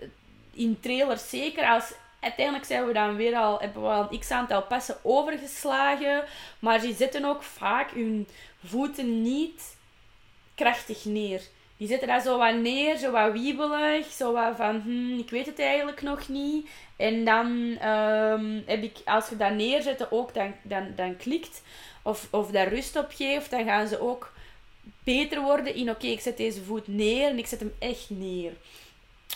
uh, 0.00 0.08
in 0.52 0.80
trailers 0.80 1.28
zeker 1.28 1.64
als 1.64 1.92
uiteindelijk 2.20 2.66
zijn 2.66 2.86
we 2.86 2.92
dan 2.92 3.16
weer 3.16 3.36
al, 3.36 3.58
hebben 3.58 3.82
we 3.82 3.88
al 3.88 4.06
een 4.10 4.18
x 4.18 4.30
aantal 4.30 4.62
passen 4.62 4.96
overgeslagen. 5.02 6.24
Maar 6.58 6.80
ze 6.80 6.92
zetten 6.92 7.24
ook 7.24 7.42
vaak 7.42 7.90
hun 7.90 8.28
voeten 8.64 9.22
niet 9.22 9.76
krachtig 10.54 11.04
neer. 11.04 11.42
Die 11.76 11.88
zitten 11.88 12.08
daar 12.08 12.20
zo 12.20 12.38
wat 12.38 12.54
neer, 12.54 12.96
zo 12.96 13.10
wat 13.10 13.32
wiebelig, 13.32 14.06
zo 14.12 14.32
wat 14.32 14.56
van, 14.56 14.80
hm, 14.80 15.18
ik 15.18 15.30
weet 15.30 15.46
het 15.46 15.58
eigenlijk 15.58 16.02
nog 16.02 16.28
niet. 16.28 16.68
En 16.96 17.24
dan 17.24 17.46
um, 17.88 18.62
heb 18.66 18.82
ik, 18.82 18.96
als 19.04 19.28
je 19.28 19.36
dat 19.36 19.52
neerzet, 19.52 20.10
ook 20.10 20.34
dan, 20.34 20.54
dan, 20.62 20.92
dan 20.96 21.16
klikt, 21.16 21.62
of, 22.02 22.28
of 22.30 22.50
daar 22.50 22.68
rust 22.68 22.96
op 22.96 23.10
geeft, 23.14 23.50
dan 23.50 23.64
gaan 23.64 23.88
ze 23.88 24.00
ook 24.00 24.32
beter 25.04 25.40
worden 25.40 25.74
in, 25.74 25.90
oké, 25.90 26.06
ik 26.06 26.20
zet 26.20 26.36
deze 26.36 26.62
voet 26.62 26.88
neer 26.88 27.28
en 27.28 27.38
ik 27.38 27.46
zet 27.46 27.60
hem 27.60 27.74
echt 27.78 28.10
neer. 28.10 28.52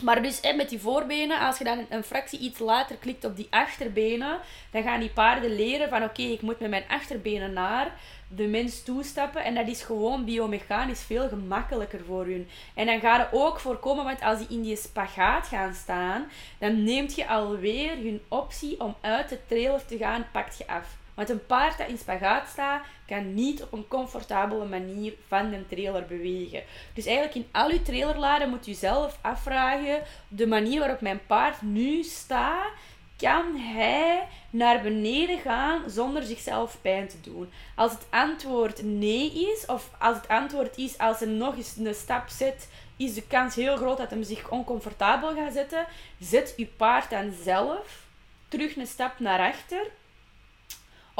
Maar 0.03 0.23
dus 0.23 0.41
met 0.57 0.69
die 0.69 0.81
voorbenen, 0.81 1.41
als 1.41 1.59
je 1.59 1.65
dan 1.65 1.87
een 1.89 2.05
fractie 2.05 2.39
iets 2.39 2.59
later 2.59 2.97
klikt 2.97 3.25
op 3.25 3.37
die 3.37 3.47
achterbenen, 3.51 4.39
dan 4.71 4.83
gaan 4.83 5.01
die 5.01 5.11
paarden 5.11 5.55
leren 5.55 5.89
van 5.89 6.03
oké, 6.03 6.23
ik 6.23 6.41
moet 6.41 6.61
met 6.61 6.71
mijn 6.71 6.89
achterbenen 6.89 7.53
naar 7.53 7.93
de 8.29 8.47
mens 8.47 8.83
toestappen. 8.83 9.45
En 9.45 9.55
dat 9.55 9.69
is 9.69 9.83
gewoon 9.83 10.25
biomechanisch 10.25 11.03
veel 11.03 11.29
gemakkelijker 11.29 12.01
voor 12.07 12.25
hun. 12.25 12.49
En 12.75 12.87
dan 12.87 13.01
gaat 13.01 13.19
het 13.19 13.41
ook 13.41 13.61
voorkomen, 13.61 14.05
want 14.05 14.23
als 14.23 14.39
die 14.39 14.57
in 14.57 14.63
die 14.63 14.77
spagaat 14.77 15.47
gaan 15.47 15.75
staan, 15.75 16.31
dan 16.59 16.85
neemt 16.85 17.15
je 17.15 17.29
alweer 17.29 17.97
hun 17.97 18.23
optie 18.29 18.81
om 18.81 18.97
uit 19.01 19.29
de 19.29 19.39
trailer 19.47 19.87
te 19.87 19.97
gaan, 19.97 20.27
pakt 20.33 20.59
je 20.59 20.67
af. 20.67 21.00
Want 21.21 21.33
een 21.33 21.47
paard 21.47 21.79
dat 21.79 21.89
in 21.89 21.99
spagaat 21.99 22.49
staat, 22.49 22.83
kan 23.07 23.35
niet 23.35 23.63
op 23.63 23.73
een 23.73 23.89
comfortabele 23.89 24.65
manier 24.65 25.13
van 25.29 25.51
de 25.51 25.67
trailer 25.67 26.07
bewegen. 26.07 26.63
Dus 26.95 27.07
eigenlijk 27.07 27.37
in 27.37 27.49
al 27.53 27.71
uw 27.71 27.83
trailerladen 27.83 28.49
moet 28.49 28.67
u 28.67 28.73
zelf 28.73 29.19
afvragen, 29.21 30.03
de 30.29 30.47
manier 30.47 30.79
waarop 30.79 31.01
mijn 31.01 31.21
paard 31.27 31.63
nu 31.63 32.03
staat, 32.03 32.71
kan 33.17 33.57
hij 33.57 34.29
naar 34.51 34.83
beneden 34.83 35.39
gaan 35.39 35.91
zonder 35.91 36.23
zichzelf 36.23 36.79
pijn 36.81 37.09
te 37.09 37.21
doen? 37.21 37.51
Als 37.75 37.93
het 37.93 38.07
antwoord 38.11 38.83
nee 38.83 39.33
is, 39.33 39.67
of 39.67 39.91
als 39.99 40.17
het 40.17 40.29
antwoord 40.29 40.77
is 40.77 40.99
als 40.99 41.19
hij 41.19 41.29
nog 41.29 41.57
eens 41.57 41.77
een 41.77 41.95
stap 41.95 42.29
zet, 42.29 42.69
is 42.97 43.15
de 43.15 43.27
kans 43.27 43.55
heel 43.55 43.77
groot 43.77 43.99
dat 43.99 44.11
hij 44.11 44.23
zich 44.23 44.51
oncomfortabel 44.51 45.35
gaat 45.35 45.53
zetten. 45.53 45.87
Zet 46.21 46.55
uw 46.57 46.67
paard 46.77 47.11
dan 47.11 47.33
zelf 47.43 48.05
terug 48.49 48.77
een 48.77 48.87
stap 48.87 49.19
naar 49.19 49.53
achter 49.53 49.87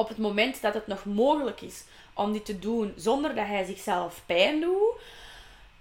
op 0.01 0.09
het 0.09 0.19
moment 0.19 0.63
dat 0.63 0.75
het 0.75 0.87
nog 0.87 1.05
mogelijk 1.05 1.61
is 1.61 1.85
om 2.15 2.33
dit 2.33 2.45
te 2.45 2.59
doen 2.59 2.93
zonder 2.97 3.35
dat 3.35 3.47
hij 3.47 3.65
zichzelf 3.65 4.23
pijn 4.27 4.61
doet. 4.61 5.01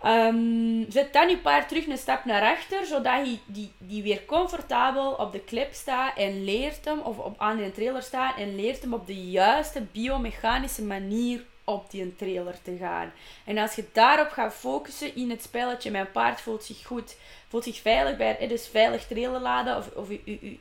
Um, 0.05 0.85
zet 0.89 1.13
dan 1.13 1.29
je 1.29 1.37
paard 1.37 1.67
terug 1.67 1.87
een 1.87 1.97
stap 1.97 2.25
naar 2.25 2.55
achter, 2.55 2.85
zodat 2.85 3.13
hij 3.13 3.39
die, 3.45 3.71
die 3.77 4.03
weer 4.03 4.25
comfortabel 4.25 5.11
op 5.11 5.31
de 5.31 5.39
klep 5.39 5.73
staat 5.73 6.17
en 6.17 6.43
leert 6.43 6.85
hem, 6.85 6.99
of 6.99 7.17
op, 7.17 7.35
aan 7.37 7.59
een 7.59 7.71
trailer 7.71 8.01
staat 8.01 8.37
en 8.37 8.55
leert 8.55 8.81
hem 8.81 8.93
op 8.93 9.07
de 9.07 9.29
juiste 9.29 9.81
biomechanische 9.91 10.83
manier 10.83 11.45
op 11.69 11.91
die 11.91 12.15
trailer 12.15 12.61
te 12.61 12.77
gaan. 12.79 13.11
En 13.45 13.57
als 13.57 13.75
je 13.75 13.85
daarop 13.91 14.29
gaat 14.29 14.53
focussen 14.53 15.15
in 15.15 15.29
het 15.29 15.43
spelletje, 15.43 15.91
mijn 15.91 16.11
paard 16.11 16.41
voelt 16.41 16.63
zich 16.63 16.85
goed, 16.85 17.15
voelt 17.47 17.63
zich 17.63 17.81
veilig 17.81 18.17
bij 18.17 18.35
het 18.39 18.49
dus 18.49 18.67
veilig 18.67 19.07
trailer 19.07 19.41
laden 19.41 19.77
of, 19.77 19.89
of 19.95 20.09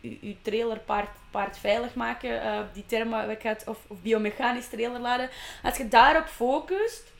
je 0.01 0.37
trailer 0.43 0.79
paard, 0.79 1.09
paard 1.31 1.59
veilig 1.59 1.95
maken, 1.95 2.31
uh, 2.31 2.61
die 2.73 2.87
termen 2.87 3.39
of, 3.67 3.79
of 3.87 4.01
biomechanisch 4.03 4.69
trailer 4.69 5.01
laden. 5.01 5.31
Als 5.63 5.77
je 5.77 5.89
daarop 5.89 6.27
focust, 6.27 7.13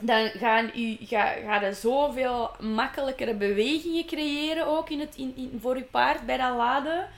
dan 0.00 0.28
gaan 0.28 0.70
u, 0.76 0.96
ga, 1.00 1.24
ga 1.24 1.64
je 1.64 1.72
zoveel 1.72 2.50
makkelijkere 2.60 3.34
bewegingen 3.34 4.06
creëren 4.06 4.66
ook 4.66 4.90
in 4.90 5.00
het, 5.00 5.16
in, 5.16 5.32
in, 5.36 5.58
voor 5.60 5.76
je 5.76 5.82
paard 5.82 6.26
bij 6.26 6.36
dat 6.36 6.56
laden. 6.56 7.08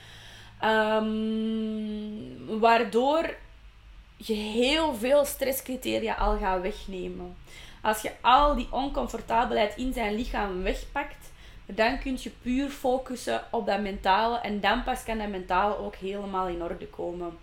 Um, 0.63 2.59
waardoor 2.59 3.35
je 4.27 4.33
heel 4.33 4.95
veel 4.95 5.25
stresscriteria 5.25 6.13
al 6.13 6.37
gaat 6.37 6.61
wegnemen. 6.61 7.35
Als 7.81 8.01
je 8.01 8.11
al 8.21 8.55
die 8.55 8.67
oncomfortabelheid 8.71 9.75
in 9.75 9.93
zijn 9.93 10.15
lichaam 10.15 10.63
wegpakt, 10.63 11.31
dan 11.65 11.99
kun 11.99 12.17
je 12.19 12.31
puur 12.41 12.69
focussen 12.69 13.41
op 13.51 13.65
dat 13.65 13.81
mentale 13.81 14.39
en 14.39 14.59
dan 14.59 14.83
pas 14.83 15.03
kan 15.03 15.17
dat 15.17 15.29
mentale 15.29 15.77
ook 15.77 15.95
helemaal 15.95 16.47
in 16.47 16.63
orde 16.63 16.87
komen. 16.87 17.37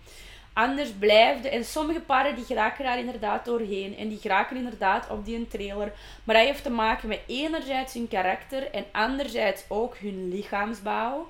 Anders 0.53 0.91
blijft 0.91 1.45
en 1.45 1.65
sommige 1.65 1.99
paarden 1.99 2.35
die 2.35 2.45
geraken 2.45 2.83
daar 2.83 2.99
inderdaad 2.99 3.45
doorheen 3.45 3.97
en 3.97 4.07
die 4.07 4.19
geraken 4.19 4.57
inderdaad 4.57 5.09
op 5.09 5.25
die 5.25 5.47
trailer. 5.47 5.93
Maar 6.23 6.35
dat 6.35 6.45
heeft 6.45 6.63
te 6.63 6.69
maken 6.69 7.07
met 7.07 7.19
enerzijds 7.27 7.93
hun 7.93 8.07
karakter 8.07 8.71
en 8.71 8.85
anderzijds 8.91 9.63
ook 9.67 9.97
hun 9.97 10.29
lichaamsbouw. 10.29 11.27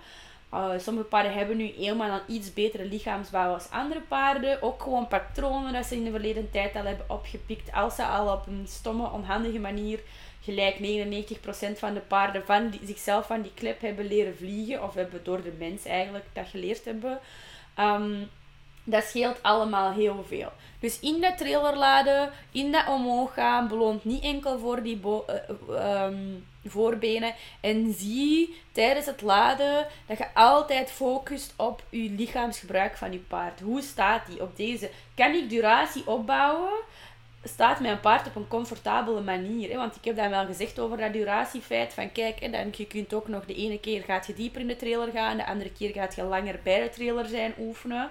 Uh, 0.53 0.71
sommige 0.77 1.07
paarden 1.07 1.33
hebben 1.33 1.57
nu 1.57 1.73
helemaal 1.77 2.11
een 2.11 2.35
iets 2.35 2.53
betere 2.53 2.85
lichaamsbouw 2.85 3.53
als 3.53 3.69
andere 3.69 4.01
paarden. 4.01 4.61
Ook 4.61 4.81
gewoon 4.81 5.07
patronen 5.07 5.73
dat 5.73 5.85
ze 5.85 5.95
in 5.95 6.03
de 6.03 6.11
verleden 6.11 6.51
tijd 6.51 6.75
al 6.75 6.83
hebben 6.83 7.09
opgepikt. 7.09 7.71
Als 7.71 7.95
ze 7.95 8.05
al 8.05 8.33
op 8.33 8.47
een 8.47 8.65
stomme, 8.67 9.11
onhandige 9.11 9.59
manier 9.59 9.99
gelijk 10.41 10.77
99% 10.79 11.79
van 11.79 11.93
de 11.93 11.99
paarden 11.99 12.45
van 12.45 12.69
die, 12.69 12.79
zichzelf 12.83 13.27
van 13.27 13.41
die 13.41 13.53
klep 13.53 13.81
hebben 13.81 14.07
leren 14.07 14.37
vliegen. 14.37 14.83
Of 14.83 14.93
hebben 14.93 15.23
door 15.23 15.43
de 15.43 15.53
mens 15.57 15.85
eigenlijk 15.85 16.25
dat 16.33 16.47
geleerd 16.47 16.85
hebben. 16.85 17.19
Um, 17.79 18.29
dat 18.83 19.03
scheelt 19.03 19.43
allemaal 19.43 19.91
heel 19.91 20.25
veel. 20.27 20.51
Dus 20.79 20.99
in 20.99 21.21
dat 21.21 21.37
trailerladen, 21.37 22.31
in 22.51 22.71
dat 22.71 22.87
omhoog 22.87 23.33
gaan, 23.33 23.67
beloont 23.67 24.05
niet 24.05 24.23
enkel 24.23 24.59
voor 24.59 24.83
die 24.83 24.99
uh, 25.69 26.07
voorbenen. 26.65 27.33
En 27.59 27.93
zie 27.93 28.61
tijdens 28.71 29.05
het 29.05 29.21
laden 29.21 29.87
dat 30.05 30.17
je 30.17 30.33
altijd 30.33 30.91
focust 30.91 31.53
op 31.57 31.83
je 31.89 32.09
lichaamsgebruik 32.09 32.97
van 32.97 33.11
je 33.11 33.17
paard. 33.17 33.59
Hoe 33.59 33.81
staat 33.81 34.25
die 34.25 34.41
op 34.41 34.57
deze? 34.57 34.89
Kan 35.15 35.33
ik 35.33 35.49
duratie 35.49 36.07
opbouwen? 36.07 36.71
Staat 37.43 37.79
mijn 37.79 37.99
paard 37.99 38.27
op 38.27 38.35
een 38.35 38.47
comfortabele 38.47 39.21
manier? 39.21 39.69
Hè? 39.69 39.75
Want 39.75 39.95
ik 39.95 40.05
heb 40.05 40.15
dan 40.15 40.29
wel 40.29 40.45
gezegd 40.45 40.79
over 40.79 40.97
dat 40.97 41.13
duratiefeit. 41.13 41.93
Van 41.93 42.11
kijk, 42.11 42.39
hè, 42.39 42.49
dan, 42.49 42.67
je 42.71 42.85
kunt 42.85 43.13
ook 43.13 43.27
nog 43.27 43.45
de 43.45 43.55
ene 43.55 43.79
keer 43.79 44.03
gaat 44.03 44.27
je 44.27 44.33
dieper 44.33 44.61
in 44.61 44.67
de 44.67 44.75
trailer 44.75 45.11
gaan. 45.11 45.37
De 45.37 45.45
andere 45.45 45.71
keer 45.71 45.91
gaat 45.93 46.15
je 46.15 46.23
langer 46.23 46.59
bij 46.63 46.81
de 46.81 46.89
trailer 46.89 47.25
zijn 47.25 47.53
oefenen. 47.59 48.09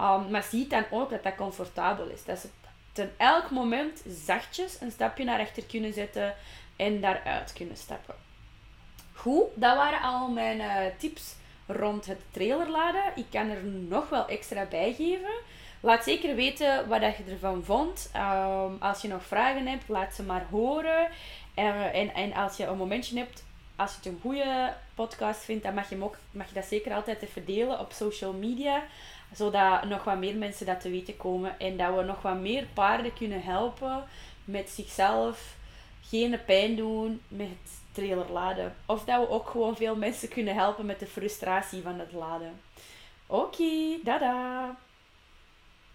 Um, 0.00 0.30
maar 0.30 0.42
zie 0.42 0.66
dan 0.66 0.84
ook 0.90 1.10
dat 1.10 1.22
dat 1.22 1.34
comfortabel 1.34 2.06
is. 2.06 2.24
Dat 2.24 2.38
ze 2.38 2.48
ten 2.92 3.12
elk 3.16 3.50
moment 3.50 4.02
zachtjes 4.06 4.80
een 4.80 4.90
stapje 4.90 5.24
naar 5.24 5.36
rechter 5.36 5.64
kunnen 5.64 5.92
zetten 5.92 6.34
en 6.76 7.00
daaruit 7.00 7.52
kunnen 7.52 7.76
stappen. 7.76 8.14
Goed, 9.14 9.44
dat 9.54 9.76
waren 9.76 10.00
al 10.00 10.28
mijn 10.28 10.58
uh, 10.58 10.98
tips 10.98 11.34
rond 11.66 12.06
het 12.06 12.20
trailerladen. 12.30 13.02
Ik 13.14 13.26
kan 13.30 13.50
er 13.50 13.64
nog 13.64 14.08
wel 14.08 14.28
extra 14.28 14.64
bij 14.64 14.94
geven. 14.94 15.40
Laat 15.80 16.04
zeker 16.04 16.34
weten 16.34 16.88
wat 16.88 17.00
je 17.00 17.24
ervan 17.30 17.64
vond. 17.64 18.10
Um, 18.16 18.76
als 18.80 19.02
je 19.02 19.08
nog 19.08 19.24
vragen 19.24 19.66
hebt, 19.66 19.88
laat 19.88 20.14
ze 20.14 20.22
maar 20.22 20.46
horen. 20.50 21.08
Uh, 21.56 21.94
en, 21.94 22.14
en 22.14 22.32
als 22.32 22.56
je 22.56 22.66
een 22.66 22.76
momentje 22.76 23.18
hebt, 23.18 23.44
als 23.76 23.90
je 23.90 23.96
het 23.96 24.06
een 24.06 24.18
goede 24.20 24.74
podcast 24.94 25.40
vindt, 25.40 25.64
dan 25.64 25.74
mag 25.74 25.88
je, 25.88 26.02
ook, 26.02 26.16
mag 26.30 26.48
je 26.48 26.54
dat 26.54 26.64
zeker 26.64 26.94
altijd 26.94 27.22
even 27.22 27.44
delen 27.44 27.80
op 27.80 27.92
social 27.92 28.32
media 28.32 28.82
zodat 29.32 29.84
nog 29.84 30.04
wat 30.04 30.18
meer 30.18 30.36
mensen 30.36 30.66
dat 30.66 30.80
te 30.80 30.90
weten 30.90 31.16
komen 31.16 31.58
en 31.58 31.76
dat 31.76 31.94
we 31.94 32.02
nog 32.02 32.22
wat 32.22 32.38
meer 32.38 32.66
paarden 32.74 33.12
kunnen 33.12 33.42
helpen 33.42 34.04
met 34.44 34.70
zichzelf 34.70 35.56
geen 36.08 36.38
pijn 36.46 36.76
doen 36.76 37.20
met 37.28 37.48
trailer 37.92 38.32
laden. 38.32 38.74
Of 38.86 39.04
dat 39.04 39.20
we 39.20 39.28
ook 39.28 39.48
gewoon 39.48 39.76
veel 39.76 39.96
mensen 39.96 40.28
kunnen 40.28 40.54
helpen 40.54 40.86
met 40.86 40.98
de 41.00 41.06
frustratie 41.06 41.82
van 41.82 41.98
het 41.98 42.12
laden. 42.12 42.60
Oké, 43.26 43.62
okay, 43.62 44.00
dada! 44.04 44.76